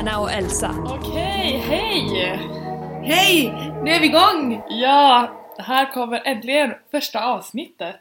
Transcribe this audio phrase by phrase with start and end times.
[0.00, 0.74] Värna och Elsa.
[0.86, 2.38] Okej, hej!
[3.04, 3.52] Hej!
[3.84, 4.62] Nu är vi igång!
[4.68, 5.28] Ja,
[5.58, 7.96] här kommer äntligen första avsnittet.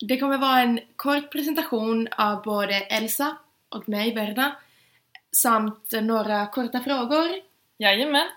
[0.00, 3.36] Det kommer vara en kort presentation av både Elsa
[3.68, 4.56] och mig, Verna,
[5.32, 7.28] samt några korta frågor.
[7.78, 8.28] Jajamän.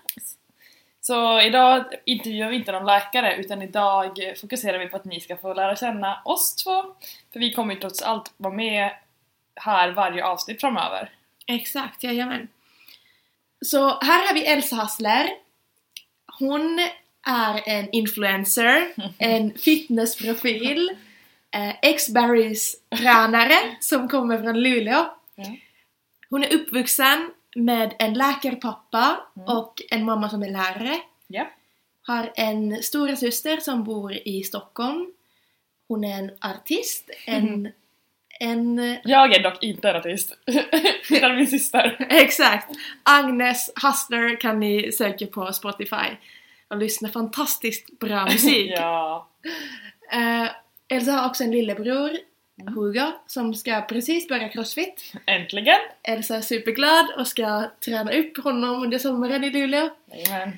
[1.01, 5.37] Så idag intervjuar vi inte någon läkare utan idag fokuserar vi på att ni ska
[5.37, 6.83] få lära känna oss två.
[7.33, 8.91] För vi kommer ju trots allt vara med
[9.55, 11.11] här varje avsnitt framöver.
[11.47, 12.47] Exakt, jajamän.
[13.65, 15.29] Så här har vi Elsa Hassler.
[16.39, 16.79] Hon
[17.27, 20.89] är en influencer, en fitnessprofil,
[21.51, 25.05] eh, ex-Barrys tränare som kommer från Luleå.
[26.29, 29.57] Hon är uppvuxen med en läkarpappa Mm.
[29.57, 30.99] och en mamma som är lärare.
[32.01, 35.13] Har en stora syster som bor i Stockholm.
[35.87, 37.71] Hon är en artist, en...
[38.39, 40.37] en Jag är dock inte en artist.
[41.09, 41.97] utan min syster.
[42.09, 42.69] exakt!
[43.03, 46.07] Agnes Hustler kan ni söka på Spotify
[46.67, 48.71] och lyssna fantastiskt bra musik.
[48.75, 49.27] ja.
[50.11, 50.49] Eh,
[50.87, 52.11] Elsa har också en lillebror,
[52.61, 52.73] Mm.
[52.73, 55.13] Hugo, som ska precis börja crossfit.
[55.25, 55.79] Äntligen!
[56.03, 59.89] Elsa är superglad och ska träna upp honom under sommaren i Luleå.
[60.13, 60.57] Jajamän.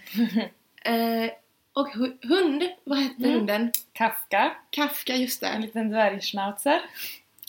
[0.85, 1.31] Eh,
[1.73, 3.33] och hu- hund, vad hette Mm.
[3.33, 3.71] hunden?
[3.93, 5.67] Kafka, Kafka, just en det.
[5.67, 6.81] liten dvärgschnauzer.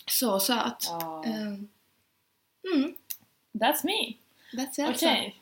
[0.07, 0.85] Så söt.
[0.87, 1.23] Ja.
[1.25, 2.95] Eh, mm,
[3.53, 4.13] That's me.
[4.53, 4.89] that's Elsa.
[5.07, 5.35] Okej.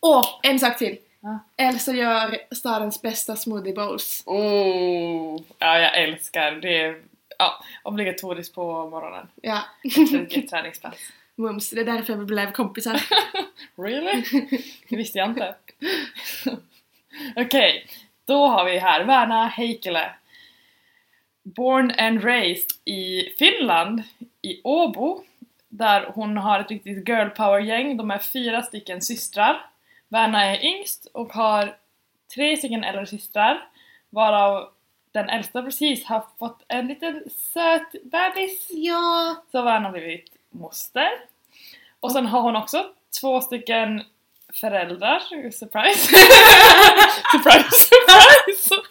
[0.00, 0.98] Och Och en sak till.
[1.20, 1.38] Ja.
[1.56, 4.22] Elsa gör stadens bästa smoothie bowls.
[4.26, 7.02] Oh, ja, jag älskar det.
[7.38, 9.28] Ja, obligatoriskt på morgonen.
[9.42, 10.94] Ja, Efter ett träningspass.
[11.34, 11.70] mums.
[11.70, 13.02] Det är därför vi blev kompisar.
[13.76, 14.22] Really?
[14.88, 15.54] Det visste jag inte.
[17.36, 17.86] Okej,
[18.24, 20.14] då har vi här Verna Heikkilä.
[21.56, 24.02] Born and raised i Finland,
[24.42, 25.24] i Åbo,
[25.68, 27.96] där hon har ett riktigt girl power-gäng.
[27.96, 29.66] De är fyra stycken systrar.
[30.08, 31.76] Verna är yngst och har
[32.34, 33.68] tre stycken äldre systrar,
[34.10, 34.70] varav
[35.12, 37.22] den äldsta precis har fått en liten
[37.52, 38.66] söt bebis.
[38.70, 41.08] Ja, Så Verna har blivit moster.
[42.00, 42.86] Och sen har hon också
[43.20, 44.02] två stycken
[44.60, 45.18] föräldrar.
[45.50, 46.00] Surprise!
[47.32, 48.87] surprise, surprise!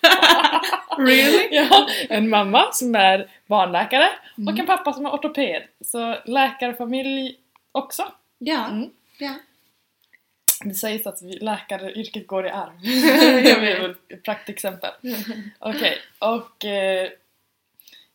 [0.97, 1.47] Really?
[1.55, 4.59] ja, en mamma som är barnläkare och Mm.
[4.59, 5.63] en pappa som är ortoped.
[5.81, 7.35] Så läkarfamilj
[7.71, 8.11] också.
[8.37, 8.89] ja, Mm.
[9.19, 9.33] ja.
[10.63, 12.71] Det sägs att läkaryrket går i arv.
[13.43, 14.89] Det är väl ett praktexempel.
[15.59, 17.09] Okej, och eh,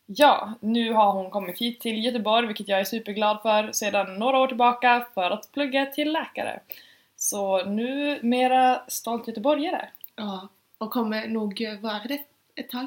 [0.06, 4.38] ja, nu har hon kommit hit till Göteborg, vilket jag är superglad för, sedan några
[4.38, 6.60] år tillbaka för att plugga till läkare.
[7.16, 9.88] Så nu mera stolt göteborgare.
[10.16, 10.48] ja.
[10.78, 12.18] Och kommer nog vara det
[12.64, 12.86] ett tag.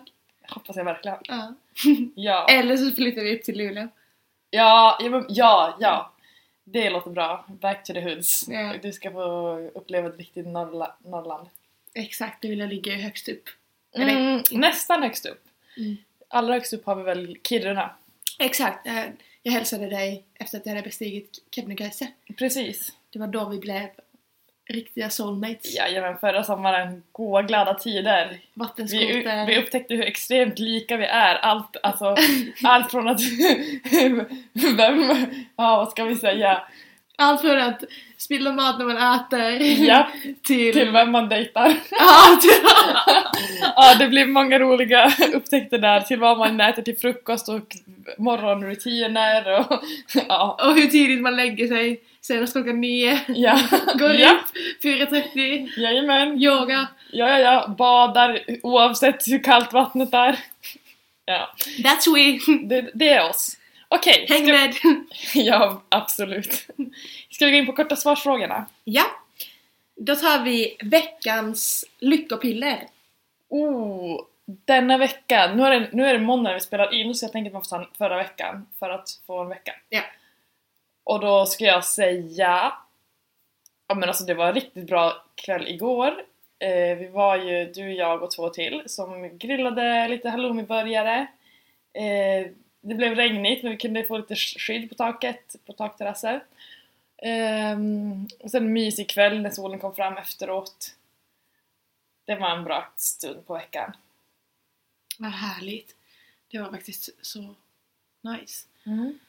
[0.50, 1.18] Hoppas jag verkligen.
[1.24, 1.54] Ja.
[2.16, 3.88] Ja, Eller så flyttar vi upp till Luleå.
[4.50, 6.12] ja, ja, ja, ja.
[6.64, 7.46] Det låter bra.
[7.48, 8.48] Back to the hoods.
[8.48, 8.74] Ja.
[8.82, 11.48] Du ska få uppleva ett riktigt Norrla- Norrland.
[11.94, 13.44] Exakt, det vill jag ligga högst upp.
[13.96, 15.44] Eller- Mm, nästan högst upp.
[15.78, 15.98] Mm.
[16.28, 17.96] Allra högst upp har vi väl Kiruna.
[18.40, 19.04] Exakt, eh,
[19.44, 22.08] jag hälsade dig efter att jag hade bestigit Kebnekaise.
[22.38, 22.92] Precis.
[23.10, 23.88] Det var då vi blev
[24.68, 25.76] riktiga soulmates.
[25.76, 28.30] Jajamän, förra sommaren, goa glada tider.
[28.30, 29.46] Vi, Vattenskoter.
[29.46, 31.36] vi upptäckte hur extremt lika vi är.
[31.36, 32.16] Allt, alltså,
[32.64, 33.22] allt från att...
[34.78, 35.26] vem...
[35.56, 36.62] Ja, vad ska vi säga?
[37.18, 37.84] Allt från att
[38.18, 40.08] spilla mat när man äter Ja,
[40.44, 40.74] till...
[40.74, 41.76] till vem man dejtar.
[41.92, 42.52] Ja, till...
[43.76, 46.02] Ja, det blir många roliga upptäckter där.
[46.02, 47.76] Till vad man äter till frukost och
[48.18, 49.84] morgonrutiner och...
[50.28, 50.58] Ja.
[50.64, 52.02] Och hur tidigt man lägger sig.
[52.22, 53.20] Senast klockan nio.
[53.28, 53.60] Ja.
[54.00, 54.32] Går ja.
[54.32, 55.70] upp 4.30.
[55.80, 56.42] Jajamän.
[56.44, 56.88] Yoga.
[57.12, 57.76] Ja, ja, ja.
[57.78, 60.40] Badar oavsett hur kallt vattnet är.
[61.26, 62.40] Ja, That's we.
[62.68, 63.58] det, det är oss.
[63.88, 64.76] Okej, Häng ska- med.
[65.34, 66.68] Ja, absolut.
[67.36, 68.66] Ska vi gå in på korta svarsfrågorna?
[68.84, 69.04] Ja.
[69.96, 72.88] Då tar vi veckans lyckopiller.
[73.50, 75.54] Oh, denna vecka.
[75.56, 77.54] Nu är, det, nu är det måndag när vi spelar in så jag tänker att
[77.54, 79.76] man får ta förra veckan för att få en vecka.
[79.90, 80.02] Ja.
[81.04, 82.74] Och då ska jag säga...
[83.88, 86.24] Ja men alltså det var en riktigt bra kväll igår.
[86.60, 91.28] Eh, vi var ju du, jag och två till som grillade lite halloumiburgare.
[91.94, 92.52] Eh,
[92.82, 96.44] det blev regnigt men vi kunde få lite skydd på taket, på takterrasser.
[97.28, 100.96] Ehm, och sen en mysig kväll när solen kom fram efteråt.
[102.26, 103.92] Det var en bra stund på veckan.
[105.20, 105.96] Vad härligt.
[106.52, 107.56] Det var faktiskt så
[108.22, 108.68] nice.
[108.86, 109.20] Mm.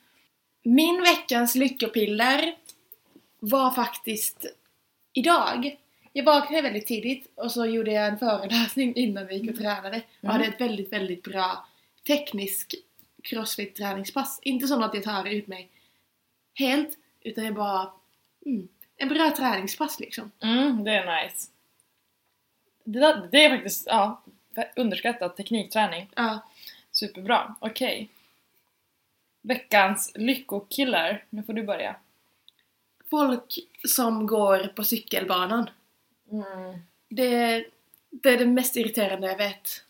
[0.62, 2.56] Min veckans lyckopiller
[3.38, 4.46] var faktiskt
[5.12, 5.76] idag.
[6.12, 9.96] Jag vaknade väldigt tidigt och så gjorde jag en föreläsning innan vi gick och tränade.
[10.18, 10.32] Och Mm.
[10.32, 11.68] hade ett väldigt, väldigt bra
[12.06, 12.74] teknisk
[13.22, 14.38] crossfit-träningspass.
[14.42, 15.68] Inte så att jag tar ut mig
[16.54, 17.92] helt, utan jag bara
[18.96, 20.30] En bra träningspass liksom.
[20.40, 21.48] Mm, det är nice.
[22.84, 24.22] Det, där, det är faktiskt, ja,
[24.76, 26.10] underskattat teknikträning.
[26.14, 26.38] Ja.
[26.92, 28.08] Superbra, okej.
[29.42, 31.96] Veckans lyckokillar, nu får du börja.
[33.10, 33.58] Folk
[33.88, 35.70] som går på cykelbanan.
[36.32, 36.78] Mm.
[37.08, 37.64] Det,
[38.10, 39.84] det är det mest irriterande jag vet.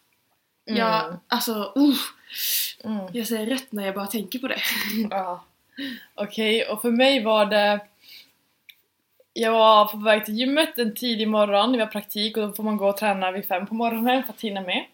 [0.66, 0.80] Mm.
[0.80, 1.96] Jag, alltså, uh,
[2.84, 3.06] Mm.
[3.12, 4.60] jag ser rött när jag bara tänker på det.
[5.10, 5.44] Ja.
[6.14, 7.80] Okej, och för mig var det...
[9.32, 12.62] Jag var på väg till gymmet en tidig morgon, vi har praktik och då får
[12.62, 14.84] man gå och träna vid fem på morgonen för att hinna med.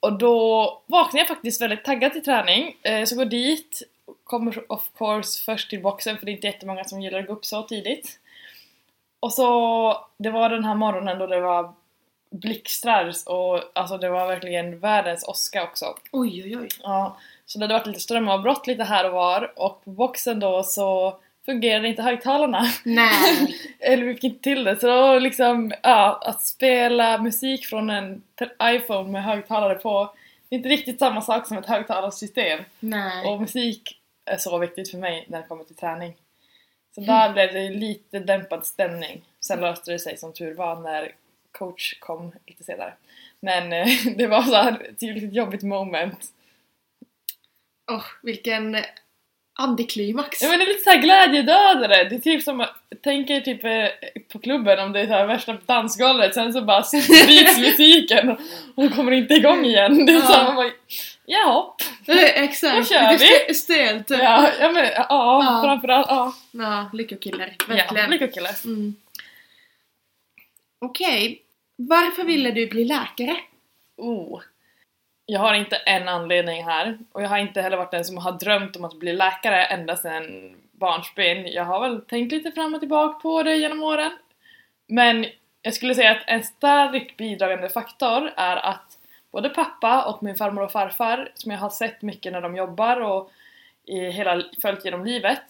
[0.00, 3.82] Och då vaknade jag faktiskt väldigt taggad till träning, eh, så går dit,
[4.24, 7.32] kommer of course först till boxen för det är inte jättemånga som gillar att gå
[7.32, 8.18] upp så tidigt.
[9.20, 11.74] Och så, det var den här morgonen då det var
[12.30, 15.94] blixtrar och alltså det var verkligen världens åska också.
[16.12, 16.68] Oj, oj, oj.
[16.82, 17.16] Ja,
[17.52, 21.16] så det hade varit lite strömavbrott lite här och var och på boxen då så
[21.46, 22.66] fungerade inte högtalarna.
[22.84, 23.56] Nej.
[23.80, 24.80] Eller vi fick inte till det.
[24.80, 28.22] Så då liksom, ja, att spela musik från en
[28.62, 30.14] iPhone med högtalare på
[30.48, 32.60] det är inte riktigt samma sak som ett högtalarsystem.
[32.80, 33.26] Nej.
[33.26, 36.16] Och musik är så viktigt för mig när det kommer till träning.
[36.94, 39.22] Så där blev det lite dämpad stämning.
[39.40, 41.12] Sen löste det sig som tur var när
[41.52, 42.92] coach kom lite senare.
[43.40, 43.86] Men eh,
[44.16, 46.32] det var så här ett jobbigt moment.
[47.90, 48.76] Åh, vilken
[49.58, 50.42] antiklimax.
[50.42, 52.66] Ja men det är lite såhär glädjedödare, det är typ som,
[53.02, 53.86] tänk er typ eh,
[54.32, 56.84] på klubben om det är så här värsta dansgolvet sen så bara
[57.26, 58.36] bryts musiken
[58.74, 60.06] och kommer inte igång igen.
[60.06, 60.22] Det är Ja.
[60.22, 60.70] såhär man bara,
[61.26, 61.74] jaha,
[62.34, 62.76] Exakt.
[62.76, 63.24] Då kör vi.
[63.24, 64.10] st- Stelt.
[64.10, 65.60] ja, ja men ja, Ja.
[65.64, 66.34] framförallt, ja.
[66.52, 67.54] Ja, lyckokillar.
[67.68, 68.10] Ja, Verkligen.
[68.10, 68.48] lyckokille.
[68.64, 68.94] Mm.
[70.78, 71.42] Okej.
[71.76, 73.36] Varför ville du bli läkare?
[73.96, 74.40] Oh.
[75.30, 78.32] Jag har inte en anledning här och jag har inte heller varit den som har
[78.32, 81.52] drömt om att bli läkare ända sedan barnsben.
[81.52, 84.10] Jag har väl tänkt lite fram och tillbaka på det genom åren.
[84.86, 85.26] Men
[85.62, 88.98] jag skulle säga att en stark bidragande faktor är att
[89.32, 93.00] både pappa och min farmor och farfar, som jag har sett mycket när de jobbar
[93.00, 93.30] och
[93.84, 95.42] i hela, följt genom livet,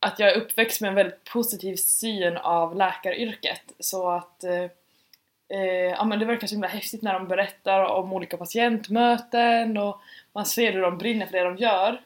[0.00, 3.62] att jag är uppväxt med en väldigt positiv syn av läkaryrket.
[3.80, 4.66] Så att eh,
[5.48, 5.60] eh,
[5.90, 10.00] ja, men det verkar så himla häftigt när de berättar om olika patientmöten och
[10.32, 12.02] man ser hur de brinner för det de gör.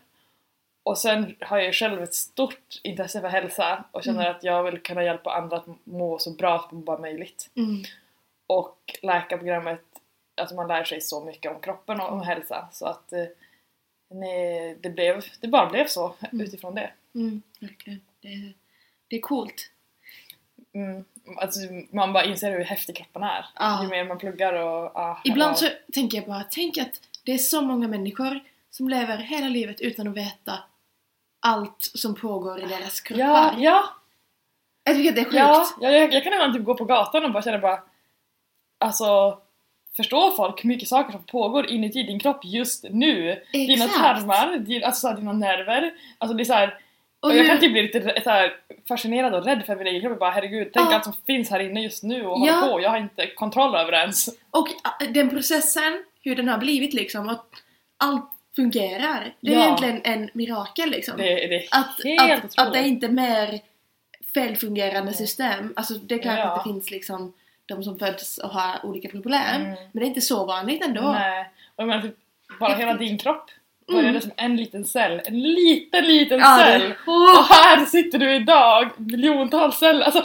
[0.85, 4.63] Och sen har jag ju själv ett stort intresse för hälsa och känner att jag
[4.63, 7.51] vill kunna hjälpa andra att må så bra som bara möjligt.
[7.57, 7.83] Mm.
[8.47, 9.81] Och läkarprogrammet,
[10.41, 13.25] alltså man lär sig så mycket om kroppen och om hälsa så att eh,
[14.11, 16.41] nej, det, blev, det bara blev så Mm.
[16.47, 16.91] utifrån det.
[17.15, 18.01] Mm, verkligen.
[18.21, 18.53] Det,
[19.09, 19.71] det är coolt.
[20.73, 21.05] Mm.
[21.37, 21.61] Alltså,
[21.93, 23.47] man bara inser hur häftig kroppen är.
[23.59, 23.83] Ja.
[23.83, 24.97] Ju mer man pluggar och...
[24.97, 28.41] ah, Ibland så tänker jag bara, tänk att det är så många människor
[28.71, 30.59] som lever hela livet utan att veta
[31.41, 33.25] allt som pågår i deras kroppar.
[33.25, 33.85] Ja, ja,
[34.85, 35.37] Jag tycker att det är sjukt.
[35.37, 37.83] ja, ja jag, jag kan ibland typ gå på gatan och bara känna bara
[38.81, 39.39] Alltså
[39.97, 43.43] Förstår folk hur mycket saker som pågår inuti din kropp just nu?
[43.53, 43.95] Dina Exakt.
[44.03, 46.79] tarmar, din, alltså så här, dina nerver Alltså det är så här,
[47.23, 48.53] Och och jag kan typ bli lite så här,
[48.89, 50.19] fascinerad och rädd för min egen kropp.
[50.19, 50.95] Bara herregud, tänk Ja.
[50.95, 52.53] allt som finns här inne just nu och Ja.
[52.53, 52.81] håller på.
[52.81, 54.29] Jag har inte kontroll över det ens.
[54.51, 57.47] Och äh, den processen, hur den har blivit liksom, att
[57.97, 59.35] allt fungerar.
[59.41, 59.63] Det är Ja.
[59.65, 61.17] egentligen en mirakel liksom.
[61.17, 63.61] Det, det att, helt att, att det är inte är mer
[64.35, 65.73] felfungerande system.
[65.77, 66.45] Alltså det är klart Ja.
[66.45, 67.33] att det finns liksom
[67.67, 69.61] de som föds och har olika problem.
[69.63, 69.69] Mm.
[69.71, 71.01] Men det är inte så vanligt ändå.
[71.13, 71.51] Nej.
[71.77, 72.17] Och jag menar typ,
[72.61, 73.09] bara hela Häftigt.
[73.09, 73.51] din kropp
[73.89, 74.03] Mm.
[74.03, 75.21] började som en liten cell.
[75.25, 76.95] En liten, liten Ja, cell!
[77.07, 77.39] Åh!
[77.39, 80.05] Och här sitter du idag, miljontals celler.
[80.05, 80.25] Alltså,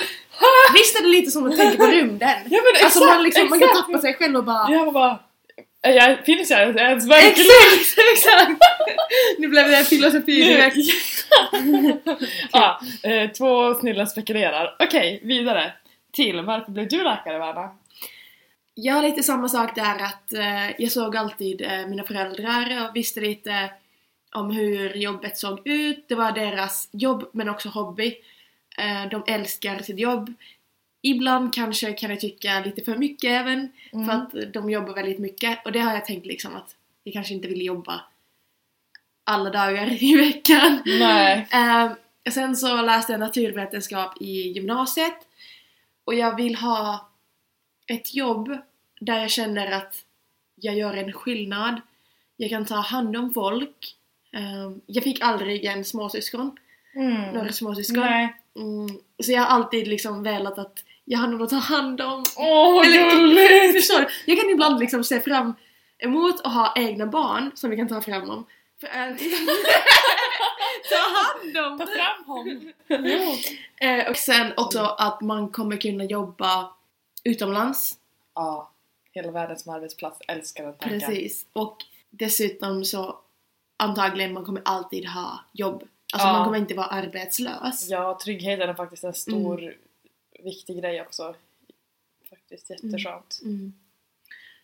[0.73, 2.29] Visst är det lite som att tänka på rymden?
[2.49, 2.83] ja men exakt!
[2.83, 3.87] alltså man, liksom, man kan exakt.
[3.87, 4.71] tappa sig själv och bara...
[4.71, 5.19] Jag bara,
[5.81, 7.51] är jag, finns jag ens- verkligen?
[7.79, 8.07] Exakt!
[8.13, 8.61] Exakt!
[9.37, 10.75] Nu blev det filosofi direkt.
[12.51, 14.75] ja, eh, två snillen spekulerar.
[14.79, 15.73] Okej, vidare.
[16.13, 17.69] Till, varför blev du läkare Verna?
[18.79, 22.95] Jag har lite samma sak där att eh, jag såg alltid eh, mina föräldrar och
[22.95, 23.69] visste lite
[24.35, 26.05] om hur jobbet såg ut.
[26.07, 28.15] Det var deras jobb men också hobby.
[28.77, 30.33] Eh, de älskar sitt jobb.
[31.01, 34.05] Ibland kanske kan jag tycka lite för mycket även Mm.
[34.05, 37.33] för att de jobbar väldigt mycket och det har jag tänkt liksom att jag kanske
[37.33, 38.01] inte vill jobba
[39.23, 40.81] alla dagar i veckan.
[40.85, 41.47] Nej.
[41.51, 41.91] Eh,
[42.31, 45.17] sen så läste jag naturvetenskap i gymnasiet
[46.05, 47.09] och jag vill ha
[47.87, 48.57] ett jobb
[48.99, 49.95] där jag känner att
[50.55, 51.81] jag gör en skillnad.
[52.37, 53.95] Jag kan ta hand om folk.
[54.33, 56.57] Eh, jag fick aldrig en småsyskon,
[56.95, 57.21] Mm.
[57.33, 57.99] några småsyskon.
[57.99, 58.35] Nej.
[58.55, 58.87] Mm,
[59.23, 62.23] så jag har alltid liksom velat att jag har någon att ta hand om.
[62.37, 63.73] Åh, Eller- gulligt!
[63.77, 64.07] Förstår du?
[64.25, 65.53] Jag kan ibland liksom se fram
[65.99, 68.45] emot att ha egna barn som vi kan ta fram om.
[68.79, 68.87] För,
[70.89, 71.79] Ta hand om!
[71.79, 72.71] Ta fram honom!
[73.81, 76.69] Eh, och sen också att man kommer kunna jobba
[77.23, 77.95] utomlands.
[78.35, 78.71] Ja,
[79.17, 80.99] hela världen som arbetsplats älskar den tanken.
[80.99, 81.45] Precis.
[81.53, 81.77] Och
[82.09, 83.19] dessutom så
[83.77, 85.83] antagligen man kommer alltid ha jobb.
[86.13, 86.33] Alltså Ja.
[86.33, 87.89] man kommer inte vara arbetslös.
[87.89, 89.75] Ja, tryggheten är faktiskt en stor
[90.43, 91.35] viktig grej också.
[92.29, 93.39] Faktiskt jätteskönt.
[93.43, 93.73] Mm.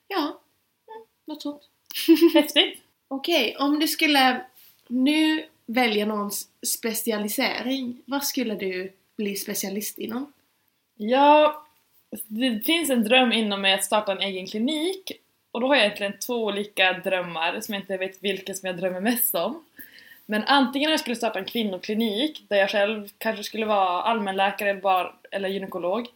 [0.07, 1.61] Ja, mm, något sånt.
[2.33, 2.79] Häftigt!
[3.07, 4.45] Okej, om du skulle
[4.87, 10.33] nu välja någons specialisering, vad skulle du bli specialist inom?
[10.95, 11.62] Ja,
[12.27, 15.11] det finns en dröm inom mig att starta en egen klinik.
[15.51, 18.77] Och då har jag egentligen två olika drömmar som jag inte vet vilken som jag
[18.77, 19.63] drömmer mest om.
[20.25, 24.81] Men antingen jag skulle starta en kvinnoklinik där jag själv kanske skulle vara allmänläkare eller,
[24.81, 26.07] bar, eller gynekolog.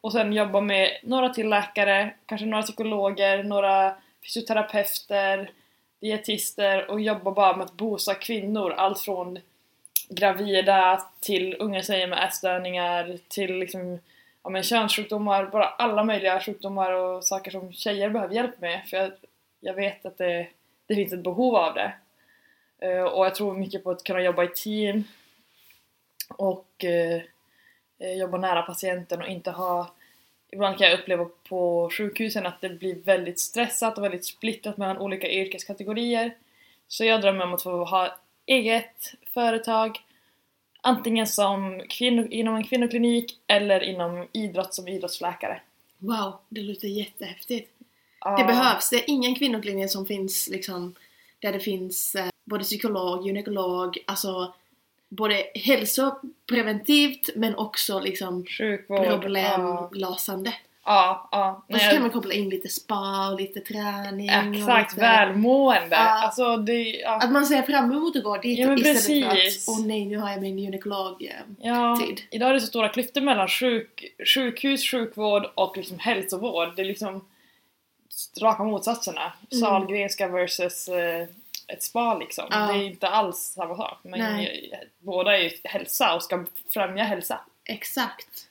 [0.00, 3.94] Och sen jobba med några till läkare, kanske några psykologer, några
[4.24, 5.50] fysioterapeuter,
[6.00, 9.38] dietister och jobba bara med att bosa kvinnor, allt från
[10.08, 13.98] gravida till unga tjejer med ätstörningar till liksom
[14.46, 18.96] ja, men könssjukdomar, bara alla möjliga sjukdomar och saker som tjejer behöver hjälp med för
[18.96, 19.12] jag,
[19.60, 20.48] jag vet att det,
[20.86, 21.92] det finns ett behov av det.
[22.84, 25.04] Uh, och jag tror mycket på att kunna jobba i team
[26.28, 29.90] och uh, jobba nära patienten och inte ha
[30.50, 34.98] Ibland kan jag uppleva på sjukhusen att det blir väldigt stressat och väldigt splittrat mellan
[34.98, 36.34] olika yrkeskategorier.
[36.88, 39.98] Så jag drömmer om att få ha eget företag
[40.86, 45.60] antingen som kvinno, inom en kvinnoklinik eller inom idrott som idrottsläkare.
[45.98, 47.72] Wow, det låter jättehäftigt.
[48.20, 48.36] Ja.
[48.36, 48.90] Det behövs.
[48.90, 50.94] Det är ingen kvinnoklinik som finns liksom
[51.38, 54.54] där det finns eh, både psykolog, gynekolog, alltså
[55.08, 59.06] både hälsopreventivt men också liksom Sjukvård.
[59.06, 60.50] Problemlösande.
[60.50, 60.56] ja.
[60.86, 61.64] Ja.
[61.68, 65.00] Och så kan man koppla in lite spa och lite träning Exakt, lite...
[65.06, 65.96] välmående.
[65.96, 66.24] Ja.
[66.24, 67.16] Alltså det, ja.
[67.16, 69.68] Att man ser fram emot att gå dit Ja, istället för precis.
[69.68, 72.00] att åh nej nu har jag min gynekolog eh, Ja,
[72.30, 76.76] idag är det så stora klyftor mellan sjuk, sjukhus, sjukvård och liksom hälsovård.
[76.76, 77.24] Det är liksom
[78.40, 79.32] raka motsatserna.
[79.50, 79.60] Mm.
[79.60, 81.26] Sahlgrenska versus eh,
[81.68, 82.44] ett spa liksom.
[82.50, 82.58] Ja.
[82.58, 83.98] Det är inte alls samma sak.
[84.02, 84.72] Men Nej.
[84.98, 87.40] båda är ju hälsa och ska främja hälsa.
[87.64, 88.46] Exakt.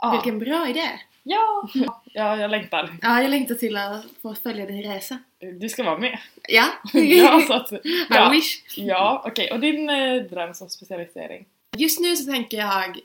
[0.00, 0.88] Ja, Vilken bra idé!
[1.22, 1.68] Ja.
[2.04, 2.90] ja jag längtar.
[3.02, 5.18] Ja, jag längtar till att få följa din resa.
[5.60, 6.18] Du ska vara med.
[6.48, 6.66] Ja!
[6.92, 8.30] ja, så att, I ja.
[8.30, 8.62] wish!
[8.76, 9.52] ja okej.
[9.52, 11.46] Och din eh, dröm som specialisering?
[11.76, 12.98] Just nu så tänker jag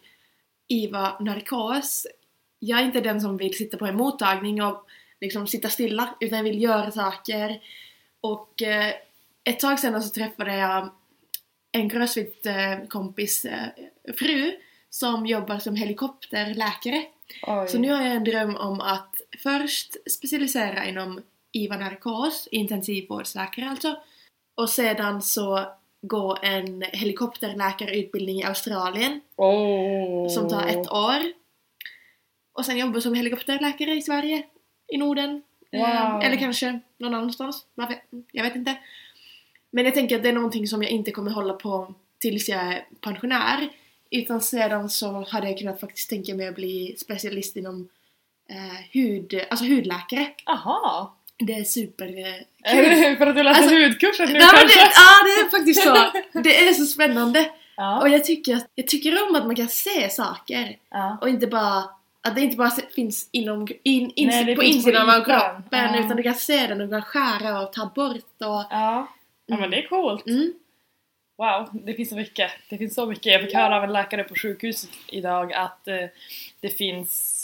[0.67, 2.07] IVA narkos.
[2.59, 4.87] Jag är inte den som vill sitta på en mottagning och
[5.21, 7.59] liksom sitta stilla, utan jag vill göra saker.
[8.21, 8.93] Och eh,
[9.43, 10.89] ett tag sedan så träffade jag
[11.71, 13.67] en crossfit-kompis eh,
[14.17, 14.51] fru
[14.89, 17.05] som jobbar som helikopterläkare.
[17.47, 17.67] Oj.
[17.67, 23.95] Så nu har jag en dröm om att först specialisera inom IVA narkos, intensivvårdsläkare alltså.
[24.55, 25.65] Och sedan så
[26.01, 30.29] gå en helikopterläkarutbildning i Australien oh.
[30.29, 31.33] som tar ett år.
[32.53, 34.43] Och sen jobba som helikopterläkare i Sverige,
[34.87, 35.41] i Norden.
[35.71, 36.21] Eh, Wow.
[36.23, 37.65] Eller kanske någon annanstans.
[37.75, 38.01] Jag vet,
[38.31, 38.77] jag vet inte.
[39.71, 42.59] Men jag tänker att det är någonting som jag inte kommer hålla på tills jag
[42.61, 43.69] är pensionär.
[44.21, 47.89] Utan sedan så hade jag kunnat faktiskt tänka mig att bli specialist inom
[48.49, 50.27] eh, hud, alltså hudläkare.
[50.45, 51.15] Aha!
[51.37, 52.05] Det är super...
[52.05, 52.89] Är kul.
[53.01, 54.79] det för att du läser Alltså, hudkursen nu Nej, kanske?
[54.79, 56.11] ja, det är faktiskt så.
[56.41, 57.49] Det är så spännande.
[57.77, 58.01] Ja.
[58.01, 60.77] Och jag tycker, att- jag tycker om att man kan se saker.
[60.89, 61.17] ja.
[61.21, 61.83] Och inte bara
[62.21, 65.99] att det inte bara finns inom, in, in, Nej, på insidan av kroppen Ja.
[65.99, 68.63] utan du kan se den och du kan skära och ta bort och...
[68.69, 69.07] Ja.
[69.45, 70.27] ja, men det är coolt.
[70.27, 70.53] Mm.
[71.37, 72.51] Wow, det finns så mycket.
[72.69, 73.25] Det finns så mycket.
[73.25, 76.05] Jag fick höra av en läkare på sjukhuset idag att eh,
[76.59, 77.41] det finns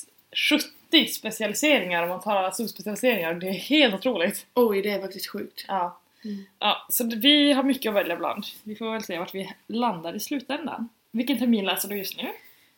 [0.92, 3.34] 70 specialiseringar om man talar subspecialiseringar.
[3.34, 4.46] Det är helt otroligt.
[4.54, 5.66] Oj, det är faktiskt sjukt.
[5.68, 5.98] Ja.
[6.26, 6.46] Mm.
[6.60, 8.46] ja så vi har mycket att välja bland.
[8.64, 10.90] Vi får väl se vart vi landar i slutändan.
[11.12, 12.28] Vilken termin läser du just nu?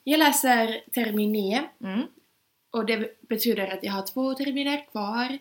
[0.03, 2.01] Jag läser termin 9 Mm.
[2.71, 5.37] och det betyder att jag har två terminer kvar.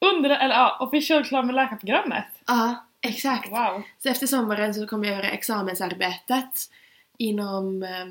[0.00, 2.24] Under, eller ja, official klar med läkarprogrammet.
[2.46, 3.50] Ja, exakt.
[3.50, 3.82] Wow.
[3.98, 6.70] Så efter sommaren så kommer jag göra examensarbetet
[7.18, 8.06] inom eh,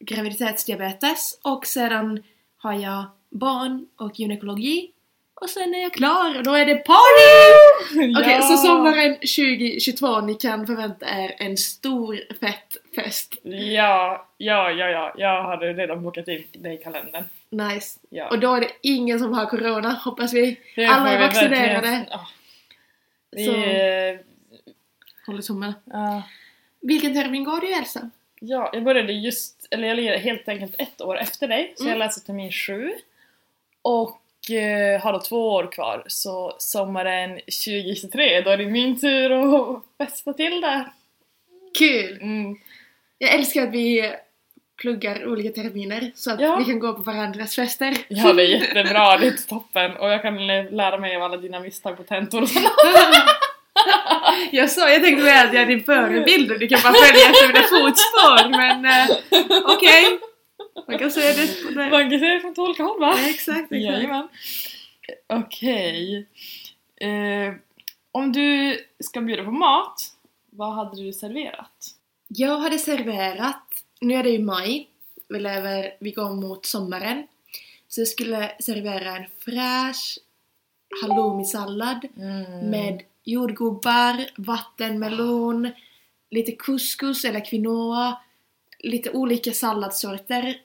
[0.00, 2.22] graviditetsdiabetes och sedan
[2.56, 4.92] har jag barn och gynekologi
[5.40, 8.18] och sen är jag klar och då är det party!
[8.20, 13.34] Okej, så sommaren 2022, ni kan förvänta er en stor fett fest.
[13.42, 15.14] Ja, ja, ja, ja.
[15.16, 17.24] Jag hade redan bokat in det i kalendern.
[17.50, 17.98] Nice.
[18.10, 18.28] Ja.
[18.28, 20.60] Och då är det ingen som har corona, hoppas vi.
[20.76, 22.06] Det Alla är vaccinerade.
[22.10, 22.26] Ja.
[23.30, 24.18] Vi, Så eh,
[25.26, 25.74] håller tummarna.
[25.84, 26.22] ja.
[26.80, 28.10] Vilken termin går du Elsa?
[28.40, 31.92] ja, jag började just, eller jag ligger helt enkelt ett år efter dig, så Mm.
[31.92, 32.92] jag läser termin sju.
[33.82, 39.30] Och eh, har då två år kvar, så sommaren 2023, då är det min tur
[39.32, 40.86] att festa till det.
[41.78, 42.18] Kul!
[42.22, 42.56] Mm.
[43.18, 44.12] Jag älskar att vi
[44.80, 46.56] pluggar olika terminer så att Ja.
[46.56, 47.96] vi kan gå på varandras fester.
[48.08, 49.96] Ja, det är jättebra, det är toppen.
[49.96, 52.66] Och jag kan lära mig av alla dina misstag på tentor och sånt.
[54.52, 57.26] jag sa, jag tänkte väl att jag är din förebild och du kan bara följa
[57.30, 59.16] efter mina fotspår men eh,
[59.76, 60.18] okej.
[60.88, 61.74] Man kan säga det.
[61.74, 61.90] det.
[61.90, 63.14] Man kan se det från två olika håll va?
[63.22, 64.30] Ja, exakt, exakt.
[65.28, 66.26] Okej.
[67.00, 67.54] Eh,
[68.12, 70.00] om du ska bjuda på mat,
[70.52, 71.90] vad hade du serverat?
[72.28, 73.65] Jag hade serverat,
[74.00, 74.88] nu är det ju maj,
[75.28, 77.26] vi, lever, vi går mot sommaren.
[77.88, 80.18] Så jag skulle servera en fräsch
[81.02, 82.70] halloumi-sallad Mm.
[82.70, 85.70] med jordgubbar, vattenmelon,
[86.30, 88.20] lite couscous eller quinoa,
[88.78, 90.60] lite olika salladssorter,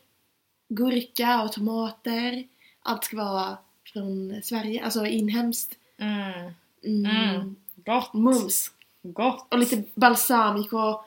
[0.69, 2.47] gurka och tomater.
[2.83, 3.57] Allt ska vara
[3.93, 5.77] från Sverige, alltså inhemskt.
[5.97, 6.51] Mm.
[6.83, 7.05] Mm.
[7.05, 7.55] Mm.
[7.75, 8.13] Gott!
[8.13, 8.71] Mums.
[9.03, 9.47] Gott!
[9.53, 11.03] Och lite balsamico,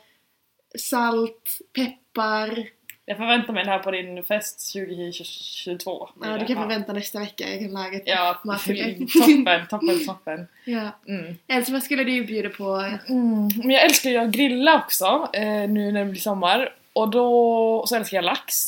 [0.79, 2.69] salt, peppar.
[3.07, 6.09] Jag förväntar mig det här på din fest 2022.
[6.23, 10.47] Ja, du kan få vänta nästa vecka, jag kan laga ett Ja, toppen, toppen, toppen.
[10.65, 10.91] Ja.
[11.09, 11.37] Mm.
[11.49, 12.75] Alltså vad skulle du bjuda på?
[13.09, 13.49] Mm.
[13.57, 16.75] Men jag älskar ju att grilla också, eh, nu när det blir sommar.
[16.93, 18.67] Och då så älskar jag lax.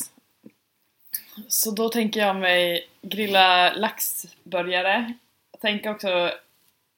[1.47, 5.13] Så då tänker jag mig grilla laxburgare.
[5.51, 6.31] Jag tänker också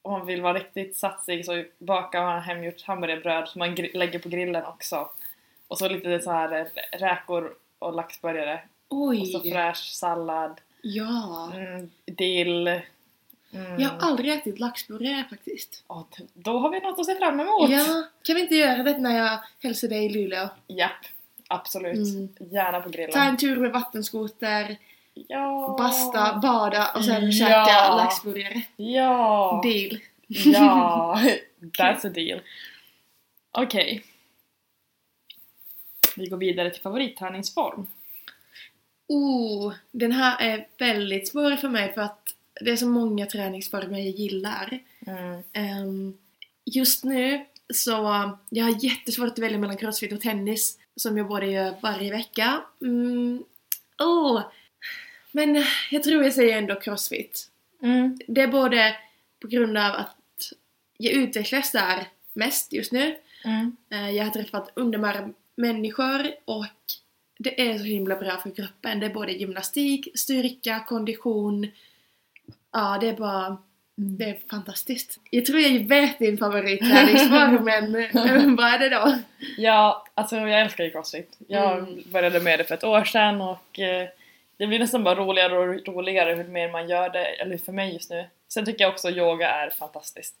[0.02, 4.18] om man vill vara riktigt satsig så baka och ha hemgjort hamburgerbröd som man lägger
[4.18, 5.10] på grillen också.
[5.68, 8.60] Och så lite så här eh, räkor och laxburgare.
[8.88, 9.52] Och så Oj!
[9.52, 11.52] fräsch sallad, Ja!
[11.54, 12.66] mm, dill.
[13.52, 13.80] Mm.
[13.80, 15.84] Jag har aldrig ätit laxburgare faktiskt.
[15.88, 17.70] Ja, då har vi något att se fram emot!
[17.70, 20.48] Ja, kan vi inte göra det när jag hälsar dig i Luleå?
[20.66, 21.06] Japp,
[21.48, 22.14] absolut.
[22.14, 22.28] Mm.
[22.50, 23.12] Gärna på grillen.
[23.12, 24.76] Ta en tur med vattenskoter,
[25.28, 25.74] Ja.
[25.78, 27.32] basta, bada och sen Ja.
[27.32, 28.62] käka laxburgare.
[28.76, 29.60] Ja.
[29.64, 29.98] Deal.
[30.26, 31.20] Ja.
[31.78, 32.40] That's a deal.
[33.52, 34.04] Okej.
[36.16, 37.86] Vi går vidare till favoritträningsform.
[39.08, 43.98] Oh, den här är väldigt svår för mig för att det är så många träningsformer
[43.98, 44.78] jag gillar.
[45.06, 45.42] Mm.
[45.52, 46.16] Ehm,
[46.64, 47.92] just nu så
[48.48, 52.60] jag har jättesvårt att välja mellan crossfit och tennis som jag både gör varje vecka.
[52.80, 53.44] Mm,
[53.98, 54.42] oh,
[55.32, 57.48] men jag tror jag säger ändå crossfit.
[57.82, 58.18] Mm.
[58.28, 58.96] Det är både
[59.40, 60.16] på grund av att
[60.98, 63.16] jag utvecklas där mest just nu.
[63.44, 63.76] Mm.
[63.92, 66.66] Eh, Jag har träffat underbara människor och
[67.38, 69.00] det är så himla bra för kroppen.
[69.00, 71.70] Det är både gymnastik, styrka, kondition.
[72.72, 73.56] Ja, det är bara...
[74.02, 75.20] Det är fantastiskt.
[75.30, 79.18] Jag tror jag vet din favoritträningsform men vad är det då?
[79.56, 81.36] Ja, alltså jag älskar ju crossfit.
[81.48, 82.02] Jag Mm.
[82.12, 84.08] började med det för ett år sedan och eh,
[84.60, 87.92] det blir nästan bara roligare och roligare hur mer man gör det, eller för mig
[87.94, 88.24] just nu.
[88.48, 90.34] Sen tycker jag också yoga är fantastiskt.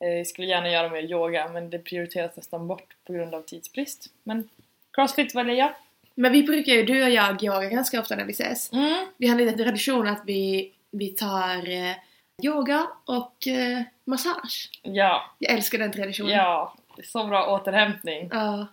[0.00, 3.42] Eh, Jag skulle gärna göra mer yoga men det prioriteras nästan bort på grund av
[3.42, 4.06] tidsbrist.
[4.22, 4.48] Men
[4.92, 5.72] crossfit väljer jag.
[6.14, 8.72] Men vi brukar ju, du och jag, yoga ganska ofta när vi ses.
[8.72, 9.06] Mm.
[9.16, 11.94] Vi har en liten tradition att vi, vi tar eh,
[12.42, 14.70] yoga och eh, massage.
[14.82, 16.32] Ja, Jag älskar den traditionen.
[16.32, 16.74] ja.
[16.96, 18.66] Det är så bra återhämtning Ja,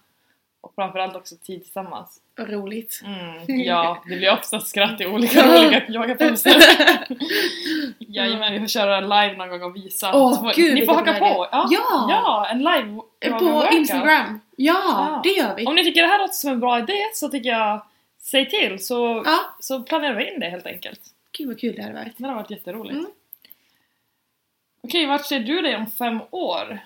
[0.65, 2.21] och framförallt också tid tillsammans.
[2.37, 3.01] vad roligt.
[3.05, 3.61] Mm.
[3.61, 6.55] Ja, det blir också skratt i olika, olika yogaposer.
[7.99, 10.11] Jajamän, vi får köra live någon gång och visa.
[10.13, 11.47] Åh, får- gud, Ni får haka på!
[11.51, 12.07] Ja, Ja!
[12.09, 13.01] ja en live
[13.39, 13.67] På.
[13.71, 14.39] Instagram.
[14.55, 15.21] Ja, Ja.
[15.23, 15.65] det gör vi.
[15.65, 17.85] Om ni tycker det här låter som en bra idé så tycker jag
[18.21, 20.99] säg till så, Ja, så planerar vi in det helt enkelt.
[21.37, 22.13] gud vad kul det hade varit.
[22.17, 22.93] Det har varit jätteroligt.
[22.97, 23.11] Mm.
[24.83, 26.79] Okej, vart ser du dig om fem år?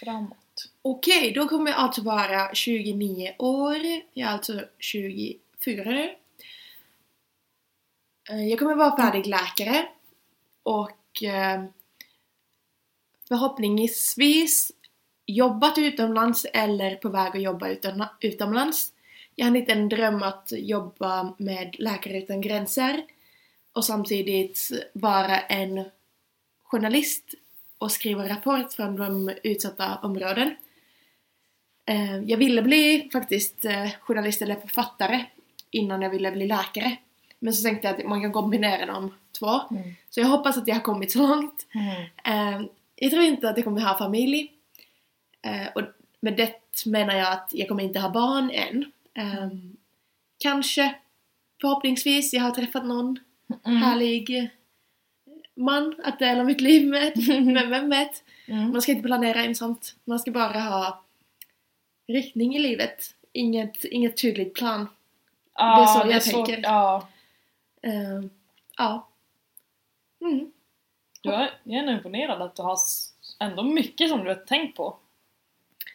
[0.00, 0.38] Framåt.
[0.86, 3.76] Okej, då kommer jag alltså vara 29 år.
[4.12, 5.40] Jag är alltså 24
[5.84, 6.14] nu.
[8.30, 9.88] Eh, jag kommer vara färdig läkare
[10.62, 11.64] och eh,
[13.28, 14.72] förhoppningsvis
[15.26, 17.68] jobbat utomlands eller på väg att jobba
[18.20, 18.92] utomlands.
[19.34, 23.02] Jag har en liten dröm att jobba med Läkare Utan Gränser
[23.72, 25.84] och samtidigt vara en
[26.62, 27.34] journalist
[27.78, 30.54] och skriva rapport från de utsatta områden.
[31.86, 35.24] Eh, Jag ville bli faktiskt eh, journalist eller författare
[35.70, 36.96] innan jag ville bli läkare.
[37.38, 39.60] Men så tänkte jag att man kan kombinera de två.
[39.70, 39.94] Mm.
[40.10, 41.66] Så jag hoppas att jag har kommit så långt.
[41.74, 42.58] Mm.
[42.60, 42.66] Eh,
[42.96, 44.50] Jag tror inte att jag kommer ha familj.
[45.74, 45.82] Och
[46.20, 48.84] med det menar jag att jag kommer inte ha barn än.
[49.14, 49.48] Eh,
[50.38, 50.94] Kanske,
[51.60, 53.18] förhoppningsvis, jag har träffat någon
[53.64, 53.76] Mm.
[53.82, 54.50] härlig
[55.54, 57.12] man att dela mitt liv med.
[57.44, 58.24] Men vem vet?
[58.46, 58.70] Mm.
[58.72, 59.96] Man ska inte planera in sånt.
[60.04, 61.02] Man ska bara ha
[62.06, 63.14] riktning i livet.
[63.32, 64.88] Inget, inget tydligt plan.
[65.54, 66.46] Ja, det är så jag svårt.
[66.46, 66.62] tänker.
[66.62, 67.08] Ja.
[67.82, 68.24] Eh,
[68.76, 69.08] ja.
[70.20, 70.52] Mm.
[71.22, 72.78] Du är, jag är ändå imponerad att du har
[73.40, 74.96] ändå mycket som du har tänkt på.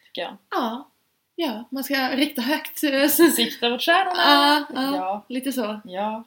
[0.06, 0.38] Tycker jag.
[0.50, 0.90] Ja.
[1.36, 2.80] Ja, man ska rikta högt.
[3.36, 4.22] Sikta mot stjärnorna!
[4.26, 5.26] Ja, ja, ja.
[5.30, 5.82] lite så.
[5.84, 6.24] ja.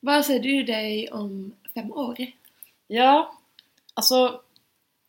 [0.00, 2.16] Vad ser du dig om fem år?
[2.86, 3.38] Ja,
[3.94, 4.40] alltså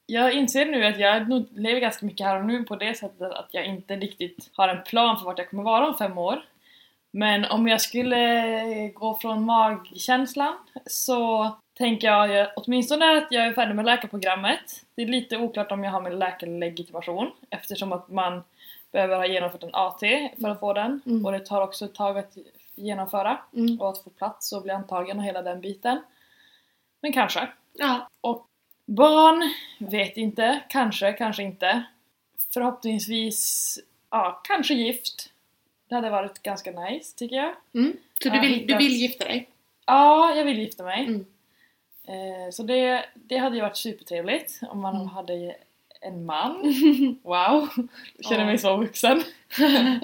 [0.06, 3.32] jag inser nu att jag nog lever ganska mycket här och nu på det sättet
[3.32, 6.46] att jag inte riktigt har en plan för vart jag kommer vara om fem år.
[7.12, 10.54] Men om jag skulle gå från magkänslan
[10.86, 14.86] så tänker jag åtminstone att jag är färdig med läkarprogrammet.
[14.96, 18.44] Det är lite oklart om jag har min läkarlegitimation eftersom att man
[18.92, 20.00] behöver ha genomfört en AT
[20.42, 21.26] för att få den Mm.
[21.26, 22.38] och det tar också ett tag att
[22.76, 23.82] genomföra Mm.
[23.82, 26.02] och att få plats och bli antagen och hela den biten.
[27.02, 27.48] Men kanske.
[27.74, 28.08] Ja.
[28.86, 30.60] Barn, vet inte.
[30.70, 31.84] Kanske, kanske inte.
[32.54, 35.30] Förhoppningsvis, ja, kanske gift.
[35.90, 37.56] Det hade varit ganska nice, tycker jag.
[37.74, 37.98] Mm.
[38.24, 39.50] Så du vill, du vill gifta dig?
[39.86, 41.06] Ja, jag vill gifta mig.
[41.06, 41.26] Mm.
[42.08, 45.08] Eh, så det, det hade ju varit supertrevligt om man Mm.
[45.08, 45.56] hade
[46.02, 46.62] en man.
[47.24, 47.70] Wow!
[48.18, 49.24] Jag känner mig så vuxen.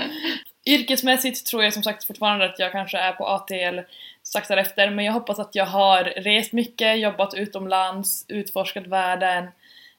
[0.66, 3.88] Yrkesmässigt tror jag som sagt fortfarande att jag kanske är på AT eller
[4.32, 9.44] strax därefter men jag hoppas att jag har rest mycket, jobbat utomlands, utforskat världen,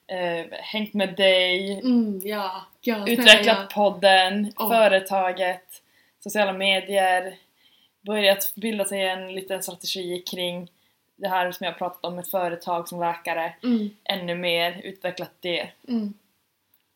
[0.07, 2.65] eh, hängt med dig, Mm, ja.
[2.81, 3.67] ja utvecklat ja.
[3.73, 4.69] podden, Åh.
[4.69, 5.63] företaget,
[6.23, 7.35] sociala medier,
[8.01, 10.69] börjat bilda sig en liten strategi kring
[11.15, 15.31] det här som jag har pratat om med företag som läkare, Mm, ännu mer, utvecklat
[15.39, 15.67] det.
[15.87, 16.13] mm.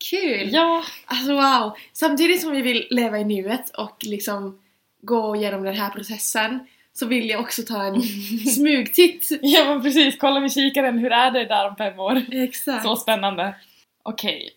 [0.10, 0.54] Kul!
[0.54, 0.84] Ja!
[1.06, 1.78] Alltså wow!
[1.94, 4.60] Samtidigt som vi vill leva i nuet och liksom
[5.02, 6.68] gå igenom den här processen
[7.00, 8.02] så vill jag också ta en
[8.56, 9.30] smugtitt.
[9.42, 12.22] Ja men precis, kolla med kikaren, hur är det där om fem år?
[12.32, 12.84] Exakt.
[12.84, 13.56] Så spännande!
[14.04, 14.50] Okej,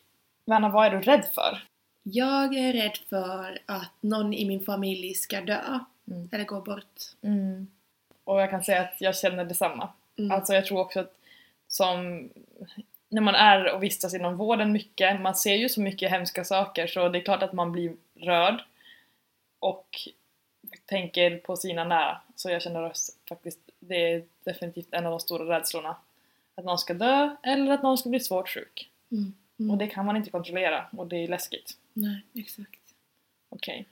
[0.44, 1.62] Vanna vad är du rädd för?
[2.02, 5.78] Jag är rädd för att någon i min familj ska dö.
[6.10, 6.28] Mm.
[6.32, 7.00] Eller gå bort.
[8.24, 9.88] Och jag kan säga att jag känner detsamma.
[10.18, 10.30] Mm.
[10.30, 11.14] Alltså jag tror också att
[11.68, 12.28] som
[13.08, 16.86] när man är och vistas inom vården mycket, man ser ju så mycket hemska saker
[16.86, 18.64] så det är klart att man blir rörd
[19.58, 19.86] och
[20.86, 22.20] tänker på sina nära.
[22.40, 25.96] Så jag känner oss faktiskt, det är definitivt en av de stora rädslorna.
[26.54, 28.90] Att någon ska dö eller att någon ska bli svårt sjuk.
[29.10, 29.32] Mm.
[29.58, 29.70] Mm.
[29.70, 31.76] Och det kan man inte kontrollera och det är läskigt.
[31.92, 32.80] Nej, exakt.
[33.48, 33.86] Okej.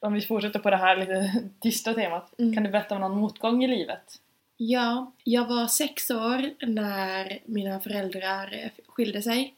[0.00, 2.38] Om vi fortsätter på det här lite dystra temat.
[2.38, 2.54] Mm.
[2.54, 4.20] Kan du berätta om någon motgång i livet?
[4.56, 9.54] Ja, jag var sex år när mina föräldrar skilde sig.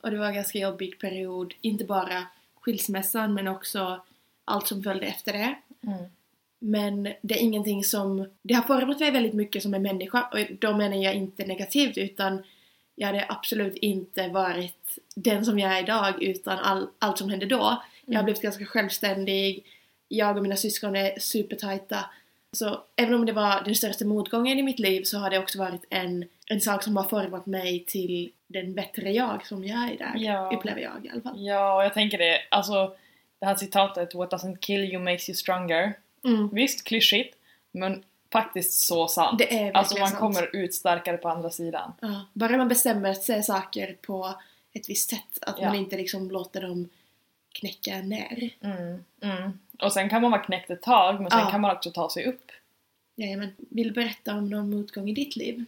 [0.00, 4.00] Och det var en ganska jobbig period, inte bara skilsmässan men också
[4.44, 5.54] allt som följde efter det.
[5.82, 6.04] Mm.
[6.58, 8.28] Men det är ingenting som...
[8.42, 11.98] Det har format mig väldigt mycket som en människa och då menar jag inte negativt
[11.98, 12.42] utan
[12.94, 17.46] jag hade absolut inte varit den som jag är idag utan all, allt som hände
[17.46, 17.56] då.
[17.56, 18.24] Jag har Mm.
[18.24, 19.64] blivit ganska självständig,
[20.08, 22.04] jag och mina syskon är supertajta.
[22.52, 25.58] Så även om det var den största motgången i mitt liv så har det också
[25.58, 29.92] varit en, en sak som har format mig till den bättre jag som jag är
[29.92, 30.12] idag.
[30.16, 30.50] Ja.
[30.56, 31.34] Upplever jag i alla fall.
[31.36, 32.92] Ja, och jag tänker det, alltså
[33.38, 35.94] det här citatet What doesn't kill you makes you stronger.
[36.24, 36.48] Mm.
[36.52, 37.36] Visst, klyschigt,
[37.72, 39.38] men faktiskt så sant.
[39.38, 40.20] Det är verkligen alltså man sant.
[40.20, 41.92] kommer ut starkare på andra sidan.
[42.00, 44.34] Ja, bara man bestämmer sig saker på
[44.72, 45.38] ett visst sätt.
[45.42, 45.66] Att Ja.
[45.66, 46.88] man inte liksom låter dem
[47.52, 48.50] knäcka ner.
[48.60, 49.58] Mm, mm.
[49.82, 51.50] Och sen kan man vara knäckt ett tag, men sen Ja.
[51.50, 52.50] kan man också ta sig upp.
[53.16, 53.54] Jajamän.
[53.56, 55.64] Vill du berätta om någon motgång i ditt liv?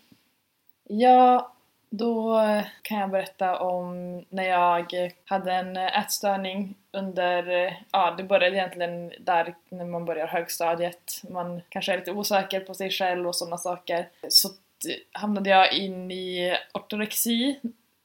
[0.89, 1.53] Ja,
[1.91, 2.41] då
[2.83, 9.55] kan jag berätta om när jag hade en ätstörning under, ja det började egentligen där
[9.69, 11.23] när man börjar högstadiet.
[11.31, 14.09] Man kanske är lite osäker på sig själv och sådana saker.
[14.29, 17.61] Så t- hamnade jag in i ortorexi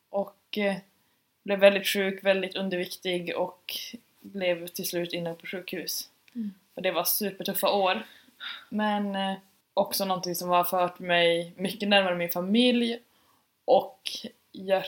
[0.09, 0.75] och eh,
[1.43, 3.73] blev väldigt sjuk, väldigt underviktig och
[4.19, 6.09] blev till slut inne på sjukhus.
[6.35, 6.53] Mm.
[6.75, 8.05] Och det var supertuffa år.
[8.69, 9.33] Men eh,
[9.73, 12.99] också någonting som har fört mig mycket närmare min familj
[13.65, 14.01] och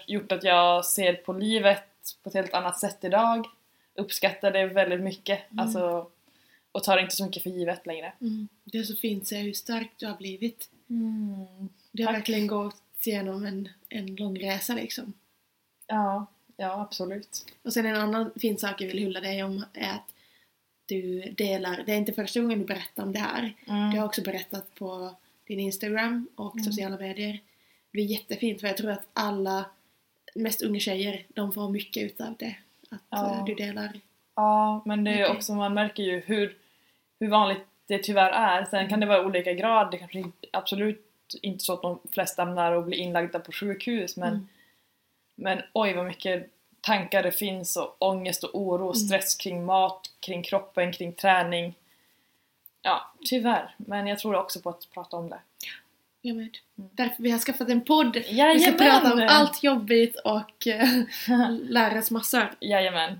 [0.06, 1.84] gjort att jag ser på livet
[2.24, 3.46] på ett helt annat sätt idag.
[3.96, 5.60] Uppskattar det väldigt mycket Mm.
[5.66, 6.08] alltså,
[6.72, 8.13] och tar inte så mycket för givet längre.
[8.22, 8.48] Mm.
[8.63, 10.70] Det är så fint att se hur stark du har blivit.
[11.92, 12.16] Du har Tack.
[12.20, 15.13] verkligen gått igenom en, en lång resa liksom.
[15.88, 16.26] Ja,
[16.58, 17.46] ja absolut.
[17.63, 20.13] Och sen en annan fin sak jag vill hylla dig om är att
[20.86, 23.54] du delar, det är inte första gången du berättar om det här.
[23.68, 23.92] Mm.
[23.92, 25.16] Du har också berättat på
[25.48, 26.63] din Instagram och Mm.
[26.66, 27.40] sociala medier.
[27.91, 29.65] Det är jättefint för jag tror att alla,
[30.36, 32.56] mest unga tjejer, de får mycket utav det.
[32.91, 33.36] Att Ja.
[33.39, 34.00] eh, du delar.
[34.36, 36.58] Ja, men det är också, man märker ju hur,
[37.19, 38.65] hur vanligt det tyvärr är.
[38.65, 41.04] Sen kan det vara olika grad, det kanske inte- absolut
[41.41, 44.47] inte så att de flesta hamnar och blir inlagda på sjukhus men, Mm.
[45.36, 46.50] men oj vad mycket
[46.82, 49.08] tankar det finns och ångest och oro och Mm.
[49.08, 51.73] stress kring mat, kring kroppen, kring träning.
[52.82, 53.76] Ja, tyvärr.
[53.78, 55.39] Men jag tror också på att prata om det.
[56.28, 56.58] Jag med.
[56.78, 56.90] Mm.
[56.94, 58.16] Därför vi har skaffat en podd.
[58.16, 58.78] Vi ska Jajamän!
[58.78, 60.90] prata om allt jobbigt och eh,
[61.50, 62.52] lära oss massor.
[62.60, 63.20] Jajamän.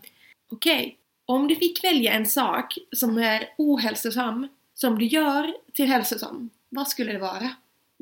[0.52, 6.50] Okej, om du fick välja en sak som är ohälsosam, som du gör till hälsosam,
[6.70, 7.50] vad skulle det vara?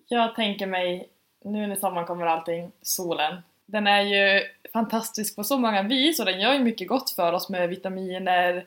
[0.07, 1.09] Jag tänker mig,
[1.43, 3.41] nu när sommaren kommer allting, solen.
[3.65, 4.41] Den är ju
[4.73, 8.65] fantastisk på så många vis och den gör ju mycket gott för oss med vitaminer,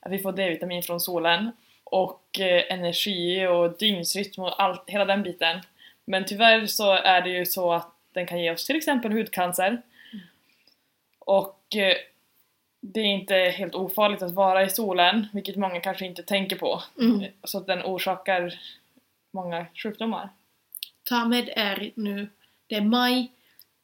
[0.00, 1.50] att vi får D-vitamin från solen
[1.84, 5.60] och eh, energi och dygnsrytm och allt, hela den biten.
[6.04, 9.82] Men tyvärr så är det ju så att den kan ge oss till exempel hudcancer.
[11.18, 11.96] Och eh,
[12.80, 16.82] det är inte helt ofarligt att vara i solen, vilket många kanske inte tänker på.
[17.00, 17.24] Mm.
[17.44, 18.60] Så att den orsakar
[19.30, 20.28] många sjukdomar.
[21.08, 22.28] Ta med er nu,
[22.66, 23.32] det är maj,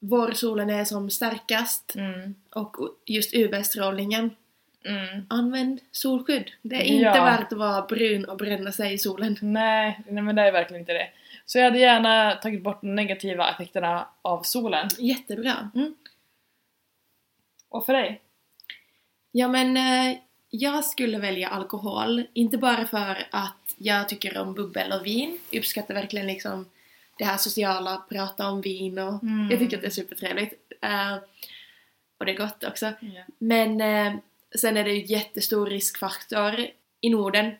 [0.00, 2.34] vårsolen är som starkast Mm.
[2.50, 2.76] och
[3.06, 4.30] just UV-strålningen.
[4.84, 5.26] Mm.
[5.30, 6.50] Använd solskydd.
[6.62, 7.24] Det är inte Ja.
[7.24, 9.36] värt att vara brun och bränna sig i solen.
[9.40, 11.08] Nej, nej, men det är verkligen inte det.
[11.48, 14.88] Så jag hade gärna tagit bort de negativa effekterna av solen.
[14.98, 15.70] Jättebra.
[17.68, 18.20] Och för dig?
[19.32, 20.18] Ja men eh,
[20.50, 25.58] jag skulle välja alkohol, inte bara för att jag tycker om bubbel och vin, jag
[25.58, 26.66] uppskattar verkligen liksom
[27.18, 29.48] det här sociala, prata om vin och Mm.
[29.50, 30.54] jag tycker att det är supertrevligt.
[30.82, 31.14] Eh,
[32.18, 32.86] och det är gott också.
[33.00, 33.22] Ja.
[33.38, 34.14] Men eh,
[34.58, 36.66] sen är det ju jättestor riskfaktor.
[37.00, 37.50] I Norden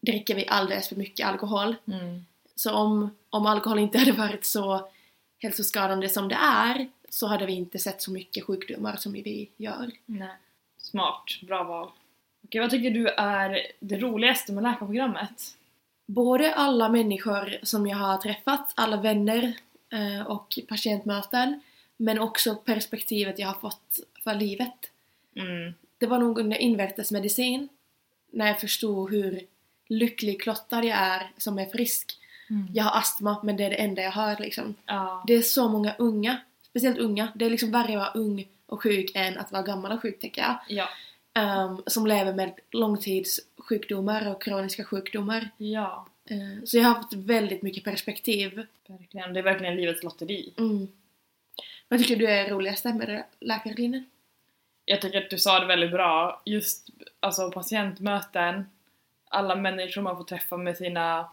[0.00, 1.76] dricker vi alldeles för mycket alkohol.
[1.86, 2.24] Mm.
[2.54, 4.88] Så om, om alkohol inte hade varit så
[5.38, 9.90] hälsoskadande som det är så hade vi inte sett så mycket sjukdomar som vi gör.
[10.06, 10.36] Nej.
[10.78, 11.90] Smart, bra val.
[12.44, 15.56] Okej, vad tycker du är det roligaste med läkarprogrammet?
[16.06, 19.52] både alla människor som jag har träffat, alla vänner
[19.92, 21.60] eh, och patientmöten,
[21.96, 24.90] men också perspektivet jag har fått för livet.
[25.36, 25.74] Mm.
[25.98, 27.68] Det var nog under invärtesmedicin,
[28.30, 29.40] när jag förstod hur
[29.88, 32.18] lycklig klottad jag är som är frisk.
[32.52, 32.68] Mm.
[32.74, 34.74] Jag har astma, men det är det enda jag har liksom.
[34.86, 35.24] Ja.
[35.26, 38.82] Det är så många unga, speciellt unga, det är liksom värre att vara ung och
[38.82, 40.58] sjuk än att vara gammal och sjuk tänker jag.
[40.68, 40.88] Ja.
[41.34, 45.48] Ehm, som lever med långtidssjukdomar och kroniska sjukdomar.
[45.56, 46.06] Ja.
[46.24, 48.66] Eh, så jag har haft väldigt mycket perspektiv
[48.98, 49.32] Verkligen.
[49.32, 50.52] Det är verkligen livets lotteri.
[50.58, 50.88] Mm.
[51.88, 54.06] Vad tycker du är roligaste med läkarlinjen?
[54.84, 56.42] Jag tycker att du sa det väldigt bra.
[56.44, 58.64] Just alltså patientmöten,
[59.28, 61.28] alla människor man får träffa med sina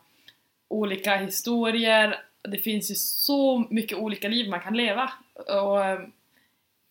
[0.70, 2.20] olika historier.
[2.42, 5.12] Det finns ju så mycket olika liv man kan leva.
[5.34, 6.00] Och eh,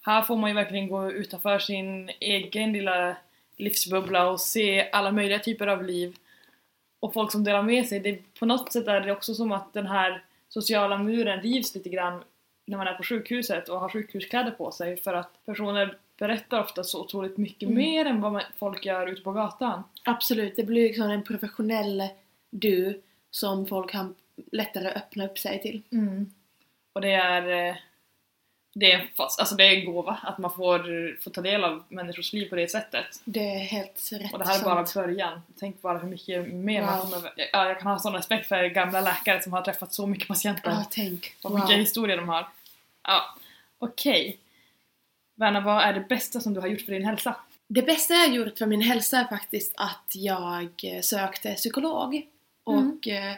[0.03, 3.17] här får man ju verkligen gå utanför sin egen lilla
[3.57, 6.17] livsbubbla och se alla möjliga typer av liv.
[7.01, 8.01] Och folk som delar med sig.
[8.01, 11.89] Det, på något sätt är det också som att den här sociala muren rivs lite
[11.89, 12.23] grann
[12.67, 16.85] när man är på sjukhuset och har sjukhuskläder på sig för att personer berättar ofta
[16.85, 17.75] så otroligt mycket Mm.
[17.75, 19.83] mer än vad folk gör ute på gatan.
[20.05, 22.03] Absolut, det blir liksom en professionell
[22.51, 24.15] du som folk har
[24.53, 25.83] lättare öppna upp sig till.
[26.93, 27.77] Och det är, eh,
[28.75, 31.85] det är, fast, alltså det är en gåva att man får, får ta del av
[31.89, 33.07] människors liv på det sättet.
[33.25, 35.43] Det är helt rätt Och det här är bara början.
[35.59, 37.03] Tänk bara hur mycket mer man Wow.
[37.11, 37.33] kommer...
[37.53, 40.71] Ja, jag kan ha sån respekt för gamla läkare som har träffat så mycket patienter.
[40.71, 41.37] Ja, tänk.
[41.43, 41.61] och Wow.
[41.61, 42.49] vilka historier de har.
[43.03, 43.37] Ja,
[43.79, 44.39] okej.
[45.35, 47.37] Verna, vad är det bästa som du har gjort för din hälsa?
[47.69, 52.27] Det bästa jag har gjort för min hälsa är faktiskt att jag eh, sökte psykolog.
[52.69, 53.35] Och eh,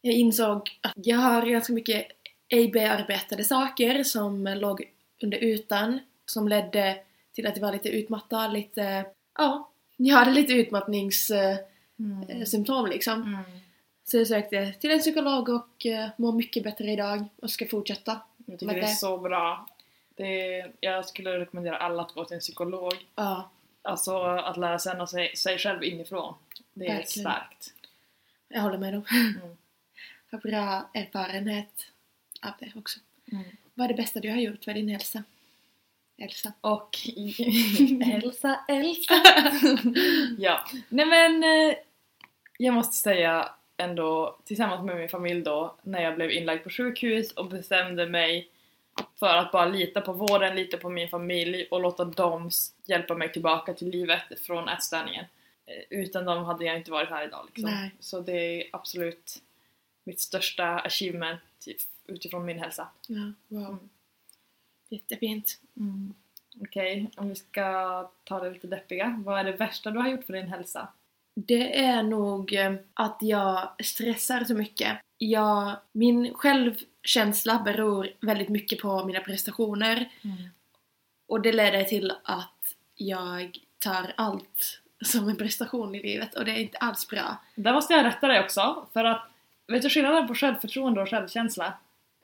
[0.00, 2.06] jag insåg att jag har ganska mycket
[2.48, 6.98] ej-bearbetade saker som låg under ytan, som ledde
[7.32, 9.04] till att jag var lite utmattad, lite...
[9.38, 13.22] Ja, jag hade lite utmattningssymptom liksom.
[13.22, 13.40] Mm.
[14.04, 18.20] Så jag sökte till en psykolog och eh, mår mycket bättre idag och ska fortsätta.
[18.46, 19.66] Jag tycker det är så bra.
[20.16, 22.92] Det, jag skulle rekommendera alla att gå till en psykolog.
[23.14, 23.50] Ja,
[23.82, 26.34] Alltså att lära känna sig, sig själv inifrån.
[26.72, 27.30] Det är Verkligen.
[27.30, 27.72] starkt.
[28.50, 29.04] Jag håller med dem.
[29.10, 29.56] Mm.
[30.30, 31.86] har bra erfarenhet
[32.42, 33.00] av det också.
[33.32, 33.44] Mm.
[33.74, 35.24] Vad är det bästa du har gjort för din hälsa?
[36.18, 36.52] Elsa.
[36.60, 36.98] Och
[38.14, 39.14] Elsa, Elsa!
[40.38, 41.76] ja, nej men eh,
[42.58, 47.32] jag måste säga ändå tillsammans med min familj då när jag blev inlagd på sjukhus
[47.32, 48.48] och bestämde mig
[49.18, 52.50] för att bara lita på vården, lita på min familj och låta dem
[52.84, 55.24] hjälpa mig tillbaka till livet från ätstörningen.
[55.70, 57.70] Eh, Utan dem hade jag inte varit här idag liksom.
[57.70, 57.94] Nej.
[58.00, 59.42] Så det är absolut
[60.04, 61.40] mitt största achievement
[62.06, 62.88] utifrån min hälsa.
[63.06, 63.66] Ja, wow.
[63.66, 63.88] Mm.
[64.88, 65.60] Jättefint.
[66.60, 69.22] Okej, om vi ska ta det lite deppiga.
[69.24, 70.88] Vad är det värsta du har gjort för din hälsa?
[71.34, 74.98] Det är nog eh, att jag stressar så mycket.
[75.18, 80.10] Jag, min självkänsla beror väldigt mycket på mina prestationer
[81.28, 86.50] och det leder till att jag tar allt som en prestation i livet och det
[86.50, 87.36] är inte alls bra.
[87.54, 89.26] Där måste jag rätta dig också, för att
[89.70, 91.72] Vet du skillnaden på självförtroende och självkänsla?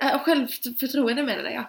[0.02, 1.64] Äh, självförtroende menar jag.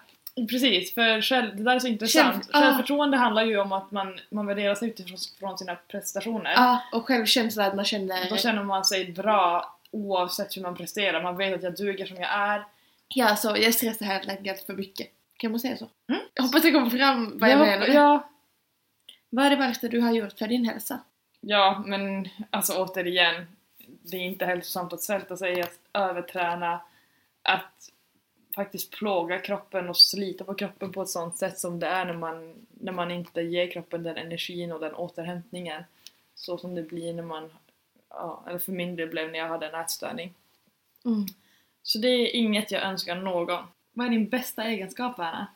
[0.49, 2.33] Precis, för själv, det där är så intressant.
[2.33, 2.59] Själv- ah.
[2.61, 6.51] Självförtroende handlar ju om att man, man värderar sig utifrån från sina prestationer.
[6.55, 8.29] Ja, och självkänsla att man känner...
[8.29, 11.23] Då känner man sig bra oavsett hur man presterar.
[11.23, 12.63] Man vet att jag duger som jag är.
[13.07, 15.07] Ja, så jag stressar helt enkelt för mycket.
[15.37, 15.89] Kan man säga så?
[16.09, 16.21] Mm.
[16.33, 17.87] Jag hoppas det kommer fram vad jag, Jag menar.
[17.87, 18.29] ja,
[19.29, 20.99] Vad är det värsta du har gjort för din hälsa?
[21.41, 23.45] ja, men alltså återigen.
[24.01, 26.81] Det är inte hälsosamt att svälta sig, att överträna,
[27.41, 27.91] att
[28.55, 32.13] faktiskt plåga kroppen och slita på kroppen på ett sånt sätt som det är när
[32.13, 35.83] man, när man inte ger kroppen den energin och den återhämtningen.
[36.35, 37.49] Så som det blir när man,
[38.09, 40.33] ja, eller för min del blev när jag hade en ätstörning.
[41.05, 41.25] Mm.
[41.83, 43.63] Så det är inget jag önskar någon.
[43.93, 45.47] Vad är din bästa egenskap, Anna?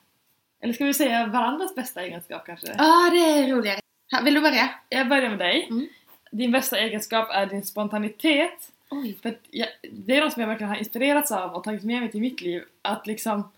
[0.62, 2.68] Eller ska vi säga varandras bästa egenskap kanske?
[2.68, 3.80] Ja, ah, det är roligare.
[4.24, 4.70] Vill du börja?
[4.90, 5.68] Jag börjar med dig.
[5.70, 5.88] Mm.
[6.32, 8.72] Din bästa egenskap är din spontanitet.
[8.90, 9.18] Oj.
[9.22, 12.12] För jag, det är något som jag verkligen har inspirerats av och tagit med mig
[12.12, 12.64] till mitt liv.
[12.82, 13.52] Att liksom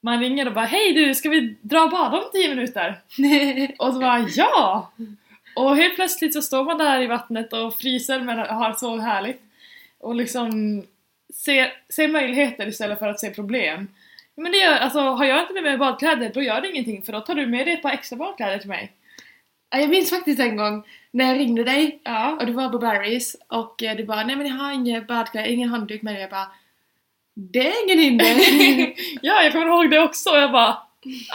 [0.00, 3.00] man ringer och bara Hej du, ska vi dra och bada om 10 minuter?
[3.78, 4.92] Och så bara ja!
[5.56, 9.42] Och helt plötsligt så står man där i vattnet och fryser men har så härligt.
[9.98, 10.50] Och liksom
[11.34, 13.88] ser, ser möjligheter istället för att se problem.
[14.42, 17.12] Men det gör, alltså har jag inte med mig badkläder då gör det ingenting för
[17.12, 18.92] då tar du med dig ett par extra badkläder till mig.
[19.70, 22.36] Ja, Jag minns faktiskt en gång när jag ringde dig Ja.
[22.40, 25.48] och du var på Barry's och eh, du bara nej men jag har ingen badkläder,
[25.48, 26.20] ingen handduk med dig.
[26.20, 26.46] Jag bara
[27.34, 28.26] det är ingen hinder.
[29.22, 30.78] ja, jag kommer ihåg det också och jag bara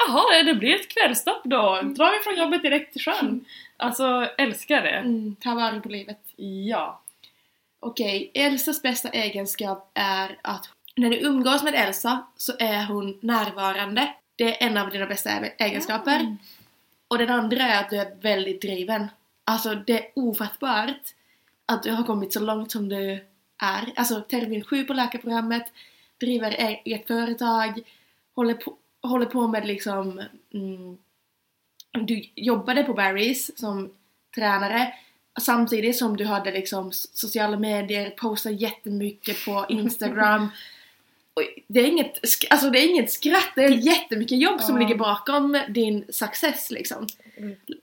[0.08, 1.82] Jaha, det blir ett kvällstopp då.
[1.84, 3.46] Drar vi från jobbet direkt till sjön.
[3.78, 4.89] Alltså, älskar det.
[4.89, 6.20] mm, ta vara på livet.
[6.70, 7.02] Ja.
[7.80, 14.13] Okej, Elsas bästa egenskap är att när du umgås med Elsa så är hon närvarande.
[14.36, 16.19] Det är en av dina bästa egenskaper.
[16.19, 16.38] Mm.
[17.08, 19.08] Och den andra är att du är väldigt driven.
[19.43, 21.13] Alltså det är ofattbart
[21.65, 23.12] att du har kommit så långt som du
[23.63, 23.93] är.
[23.95, 25.65] Alltså termin 7 på läkarprogrammet,
[26.19, 27.81] driver eget företag,
[28.36, 30.21] håller på, håller på med liksom...
[30.53, 30.97] Mm,
[31.91, 33.91] du jobbade på Barry's som
[34.36, 34.93] tränare
[35.41, 40.47] samtidigt som du hade liksom sociala medier, postar jättemycket på Instagram.
[41.67, 42.19] Det, är inget,
[42.50, 47.08] alltså det är inget skratt, det är jättemycket jobb som ligger bakom din success liksom.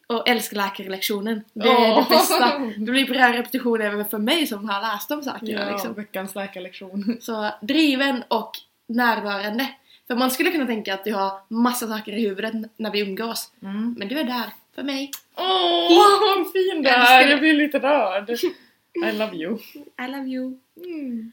[0.07, 1.45] Och älskar läkarlektionen.
[1.53, 2.59] Det är det bästa.
[2.77, 5.95] Det blir bra repetition även för mig som har läst om sakerna Ja, liksom.
[5.95, 7.17] veckans läkarlektion.
[7.21, 8.51] Så driven och
[8.88, 9.69] närvarande.
[10.07, 13.53] För man skulle kunna tänka att du har massa saker i huvudet när vi umgås.
[13.62, 13.95] Mm.
[13.99, 15.11] Men du är där för mig.
[15.37, 17.29] Åh, vad fin du är!
[17.29, 18.31] Jag blir lite rörd.
[19.09, 19.59] I love you.
[19.75, 20.59] I love you.
[20.77, 21.33] Mm.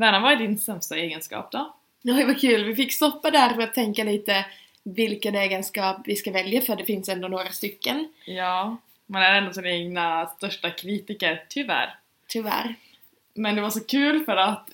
[0.00, 1.74] Verna, vad är din sämsta egenskap då?
[2.04, 4.46] Oj vad kul, vi fick stoppa där för att tänka lite
[4.82, 8.12] vilken egenskap vi ska välja för det finns ändå några stycken.
[8.24, 11.94] Ja, man är ändå sin egna största kritiker, tyvärr.
[12.28, 12.74] Tyvärr.
[13.34, 14.70] Men det var så kul för att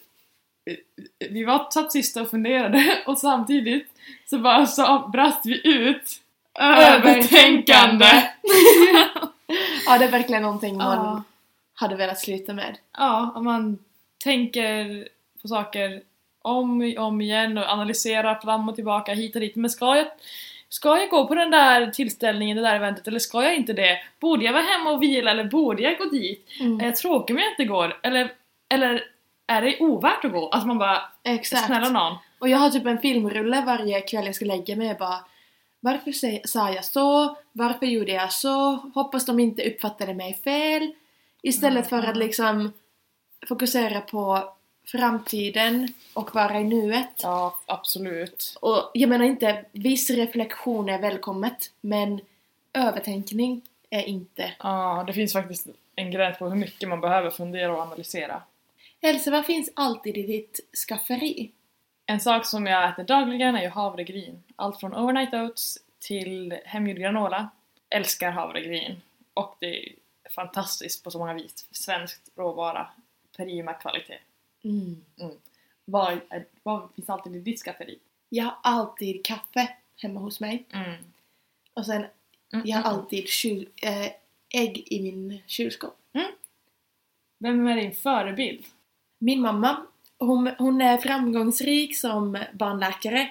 [1.31, 3.89] vi var satt sist och funderade och samtidigt
[4.27, 6.21] så bara så brast vi ut
[6.61, 8.05] övertänkande.
[9.87, 11.23] ja det är verkligen någonting man Ja.
[11.75, 12.77] hade velat sluta med.
[12.99, 13.79] Ja, om man
[14.25, 15.09] tänker
[15.47, 16.03] på saker
[16.43, 19.57] om och om igen och analyserar fram och tillbaka hit och dit.
[19.57, 20.07] Men ska jag,
[20.69, 23.99] ska jag gå på den där tillställningen, det där eventet, eller ska jag inte det?
[24.21, 26.49] Borde jag vara hemma och vila eller borde jag gå dit?
[26.61, 26.81] Mm.
[26.81, 28.01] Är jag tråkig om jag inte går?
[28.03, 28.33] Eller,
[28.69, 29.05] eller
[29.47, 30.49] är det ovärt att gå?
[30.49, 31.67] Alltså man bara, Exakt.
[31.67, 32.17] snälla någon.
[32.39, 35.19] Och jag har typ en filmrulle varje kväll jag ska lägga mig och bara
[35.81, 36.13] Varför
[36.47, 37.37] sa jag så?
[37.53, 38.73] Varför gjorde jag så?
[38.95, 40.93] Hoppas de inte uppfattade mig fel.
[41.43, 42.73] Istället för att liksom
[43.49, 44.56] fokusera på
[44.87, 47.21] framtiden och vara i nuet.
[47.23, 48.57] Ja, absolut.
[48.61, 52.21] Och jag menar inte, viss reflektion är välkommet, men
[52.73, 54.53] övertänkning är inte.
[54.59, 58.43] Ja, det finns faktiskt en gräns på hur mycket man behöver fundera och analysera.
[59.01, 61.53] Elsa, vad finns alltid i ditt skafferi?
[62.07, 64.43] En sak som jag äter dagligen är ju havregryn.
[64.57, 67.51] Allt från overnight oats till hemgjord granola.
[67.91, 69.03] Älskar havregryn.
[69.35, 69.93] Och det är
[70.31, 71.67] fantastiskt på så många vis.
[71.71, 72.89] Svenskt råvara.
[73.37, 74.19] Prima kvalitet.
[74.69, 75.03] Mm.
[75.85, 77.99] Vad, är, vad finns alltid i ditt skafferi?
[78.29, 80.65] Jag har alltid kaffe hemma hos mig.
[80.73, 80.95] Mm.
[81.75, 82.05] Och sen,
[82.53, 84.07] Mm, jag har mm, alltid kyl, äh,
[84.63, 85.97] ägg i min kylskåp.
[86.13, 86.27] mm.
[87.39, 88.65] Vem är din förebild?
[89.19, 89.77] Min mamma,
[90.19, 93.29] hon, hon är framgångsrik som barnläkare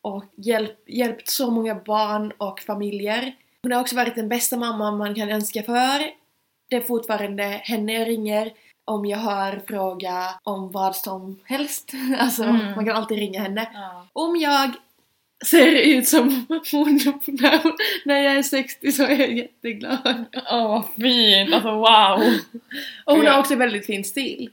[0.00, 3.36] och hjälp, hjälpt så många barn och familjer.
[3.62, 6.10] Hon har också varit den bästa mamman man kan önska för.
[6.68, 8.52] Det är fortfarande henne jag ringer
[8.86, 11.92] om jag har fråga om vad som helst.
[12.18, 12.74] Alltså, Mm.
[12.76, 13.70] man kan alltid ringa henne.
[13.74, 14.06] Ja.
[14.12, 14.70] Om jag
[15.46, 17.00] ser ut som hon
[18.04, 20.24] när, jag är 60 så är jag jätteglad.
[20.52, 21.54] Åh vad fint!
[21.54, 22.38] Alltså wow!
[23.04, 24.50] Och hon har också väldigt fin stil.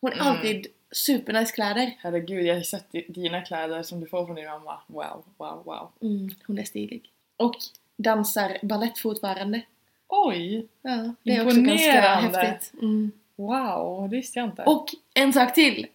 [0.00, 0.26] Hon är Mm.
[0.26, 1.92] alltid supernice kläder.
[1.98, 4.78] Herregud, jag har sett di- dina kläder som du får från din mamma.
[4.86, 5.88] Wow, wow, wow.
[6.02, 7.10] Mm, hon är stilig.
[7.36, 7.56] Och
[7.96, 9.60] dansar ballett fortfarande.
[10.08, 10.66] Oj!
[10.82, 12.72] Ja, det är också ganska häftigt.
[12.82, 13.12] Mm.
[13.36, 14.62] Wow, det visste jag inte.
[14.62, 15.86] Och en sak till.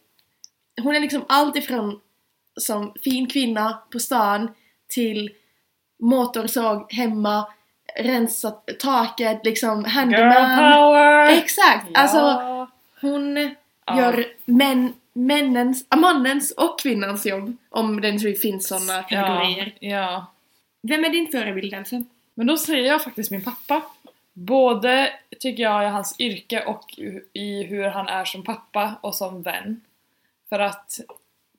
[0.82, 2.00] Hon är liksom alltifrån
[2.60, 4.52] som fin kvinna på stan
[4.88, 5.30] till
[6.00, 7.48] motorsåg hemma,
[8.00, 10.72] rensat taket, liksom Girl handyman.
[10.74, 11.30] power!
[11.30, 11.88] Exakt!
[11.94, 12.00] Ja.
[12.00, 12.68] Alltså
[13.02, 13.98] hon Ja.
[14.02, 17.58] gör män, männens, äh, mannens och kvinnans jobb.
[17.70, 19.74] Om det nu finns sådana kategorier.
[19.80, 20.26] Ja, ja.
[20.82, 22.04] Vem är din förebild alltså?
[22.34, 23.82] Men då säger jag faktiskt min pappa.
[24.34, 26.99] Både tycker jag i hans yrke och
[27.34, 29.82] i hur han är som pappa och som vän.
[30.49, 30.99] För att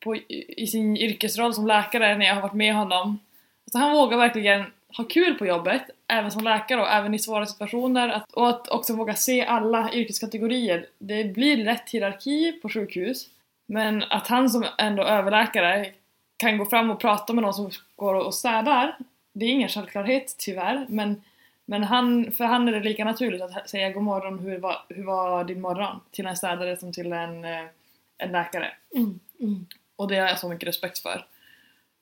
[0.01, 0.17] på,
[0.49, 3.19] i sin yrkesroll som läkare när jag har varit med honom,
[3.65, 4.65] alltså han vågar verkligen
[4.97, 8.09] ha kul på jobbet, även som läkare och även i svåra situationer.
[8.09, 10.87] Att, och att också våga se alla yrkeskategorier.
[10.99, 13.29] Det blir lätt hierarki på sjukhus,
[13.67, 15.93] men att han som ändå överläkare
[16.37, 18.97] kan gå fram och prata med någon som går och städar,
[19.33, 21.23] det är ingen självklarhet tyvärr, men,
[21.65, 25.05] men han, för han är det lika naturligt att säga god morgon, hur var, hur
[25.05, 26.01] var din morgon?
[26.11, 27.65] Till en städare som till en, eh,
[28.19, 28.73] en läkare.
[28.97, 29.67] Mm, mm.
[29.97, 31.27] Och det har jag så mycket respekt för.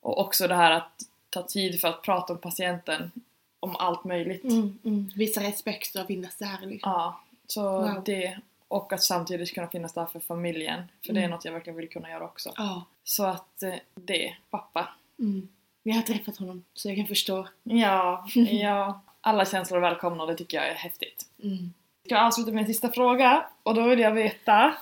[0.01, 0.91] Och också det här att
[1.29, 3.11] ta tid för att prata med patienten
[3.59, 4.43] om allt möjligt.
[4.43, 5.11] Mm, mm.
[5.15, 6.91] Visa respekt och finnas där liksom.
[6.91, 8.03] Ja, så Wow.
[8.05, 8.39] det.
[8.67, 10.83] Och att samtidigt kunna finnas där för familjen.
[11.05, 11.31] För det är Mm.
[11.31, 12.53] något jag verkligen vill kunna göra också.
[12.57, 12.85] Ja.
[13.03, 14.87] Så att eh, det, pappa.
[15.19, 15.47] Mm.
[15.83, 17.47] Jag har träffat honom så jag kan förstå.
[17.63, 19.01] Ja, ja.
[19.21, 21.25] Alla känslor är välkomna och det tycker jag är häftigt.
[21.43, 21.73] Mm.
[22.05, 23.45] Ska jag avsluta med en sista fråga?
[23.63, 24.73] Och då vill jag veta...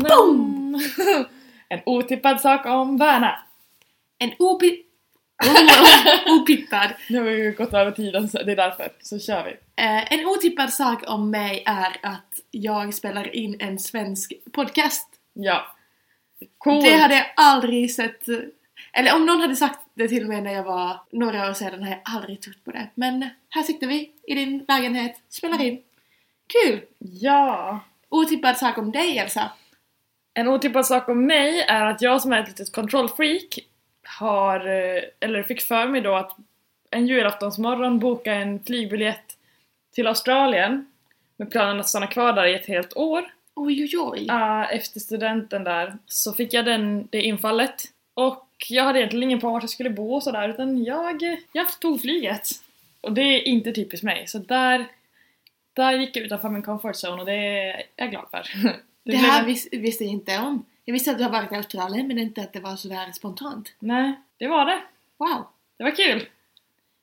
[0.00, 0.80] Boom!
[1.68, 3.38] En otippad sak om Berna.
[4.18, 4.82] En opi...
[5.44, 6.90] Oh, opippad.
[7.08, 8.92] Nu har vi ju gått över tiden så det är därför.
[9.00, 9.50] Så kör vi.
[9.84, 15.08] Eh, en otippad sak om mig är att jag spelar in en svensk podcast.
[15.32, 15.76] Ja.
[16.58, 16.82] Cool.
[16.82, 18.26] Det hade jag aldrig sett...
[18.98, 21.90] Eller om någon hade sagt det till mig när jag var några år sedan hade
[21.90, 22.88] jag aldrig trott på det.
[22.94, 25.82] Men här sitter vi i din lägenhet, spelar in.
[26.52, 26.80] Kul!
[26.98, 27.80] Ja.
[28.08, 29.50] Otippad sak om dig Elsa.
[30.34, 33.58] En otippad sak om mig är att jag som är ett litet kontrollfreak
[34.18, 36.36] har, eh, eller fick för mig då att
[36.90, 39.36] en julaftonsmorgon boka en flygbiljett
[39.94, 40.86] till Australien
[41.36, 43.24] med planen att stanna kvar där i ett helt år.
[43.54, 44.24] Oj oj oj.
[44.28, 47.84] Ja, efter studenten där så fick jag den, det infallet.
[48.14, 51.80] Och jag hade egentligen ingen på vart jag skulle bo och sådär utan jag, jag
[51.80, 52.50] tog flyget.
[53.00, 54.86] Och det är inte typiskt mig, så där,
[55.72, 58.46] där gick jag utanför min comfort zone och det är jag glad för.
[59.02, 60.64] Det, blev här vis, visste jag inte om.
[60.84, 63.74] Jag visste att du har varit i Australien men inte att det var sådär spontant.
[63.78, 64.82] Nej, det var det.
[65.18, 65.46] Wow!
[65.76, 66.28] Det var kul!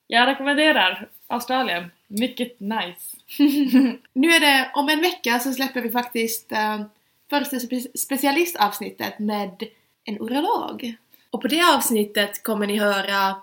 [0.08, 1.92] Jag rekommenderar Australien.
[2.08, 3.18] Mycket nice.
[4.14, 6.86] Nu är det, om en vecka så släpper vi faktiskt uh,
[7.30, 9.64] första spe- specialistavsnittet med
[10.04, 10.96] en urolog.
[11.34, 13.36] Och på det avsnittet kommer ni höra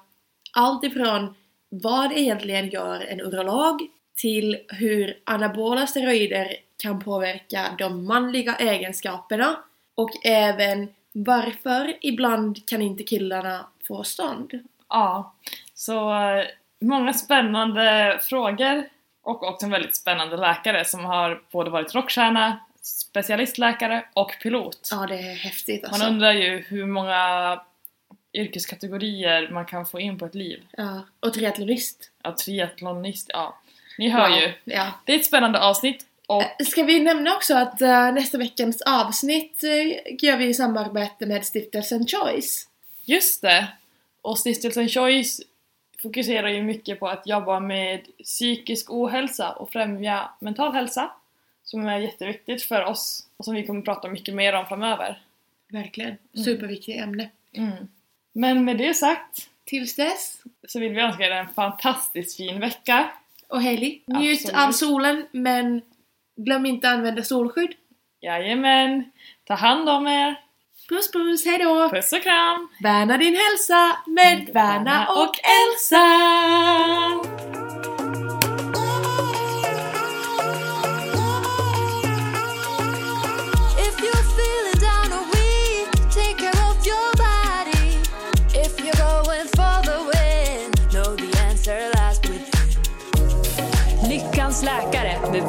[0.53, 1.35] allt ifrån
[1.69, 9.57] vad egentligen gör en urolog till hur anabola steroider kan påverka de manliga egenskaperna
[9.95, 14.51] och även varför ibland kan inte killarna få stånd.
[14.89, 15.35] Ja,
[15.75, 16.45] så eh,
[16.81, 18.85] många spännande frågor
[19.23, 24.89] och också en väldigt spännande läkare som har både varit rockstjärna, specialistläkare och pilot.
[24.91, 26.03] Ja, det är häftigt alltså.
[26.03, 27.61] Man undrar ju hur många
[28.35, 30.63] yrkeskategorier man kan få in på ett liv.
[30.77, 32.11] Ja, och triathlonist.
[32.23, 33.59] Ja, triathlonist, ja.
[33.99, 34.39] Ni hör Wow.
[34.39, 34.53] ju.
[34.65, 34.93] Ja.
[35.05, 39.65] Det är ett spännande avsnitt och Ska vi nämna också att eh, nästa veckans avsnitt
[39.65, 42.69] eh, gör vi i samarbete med stiftelsen Choice.
[43.05, 43.67] Just det!
[44.23, 45.41] Och stiftelsen Choice
[46.03, 51.11] fokuserar ju mycket på att jobba med psykisk ohälsa och främja mental hälsa
[51.65, 55.23] som är jätteviktigt för oss och som vi kommer prata mycket mer om framöver.
[55.69, 56.17] Verkligen.
[56.35, 56.45] Mm.
[56.45, 57.29] Superviktigt ämne.
[58.33, 63.11] Men med det sagt Tills dess, så vill vi önska er en fantastiskt fin vecka.
[63.49, 64.57] och Hailey, njut Absolut.
[64.57, 65.83] av solen men
[66.37, 67.75] glöm inte att använda solskydd.
[68.21, 69.11] Jajamän!
[69.45, 70.37] Ta hand om er!
[70.89, 71.89] Puss puss, hejdå!
[71.91, 72.69] Puss och kram!
[72.83, 76.07] Värna din hälsa med Värna och Elsa!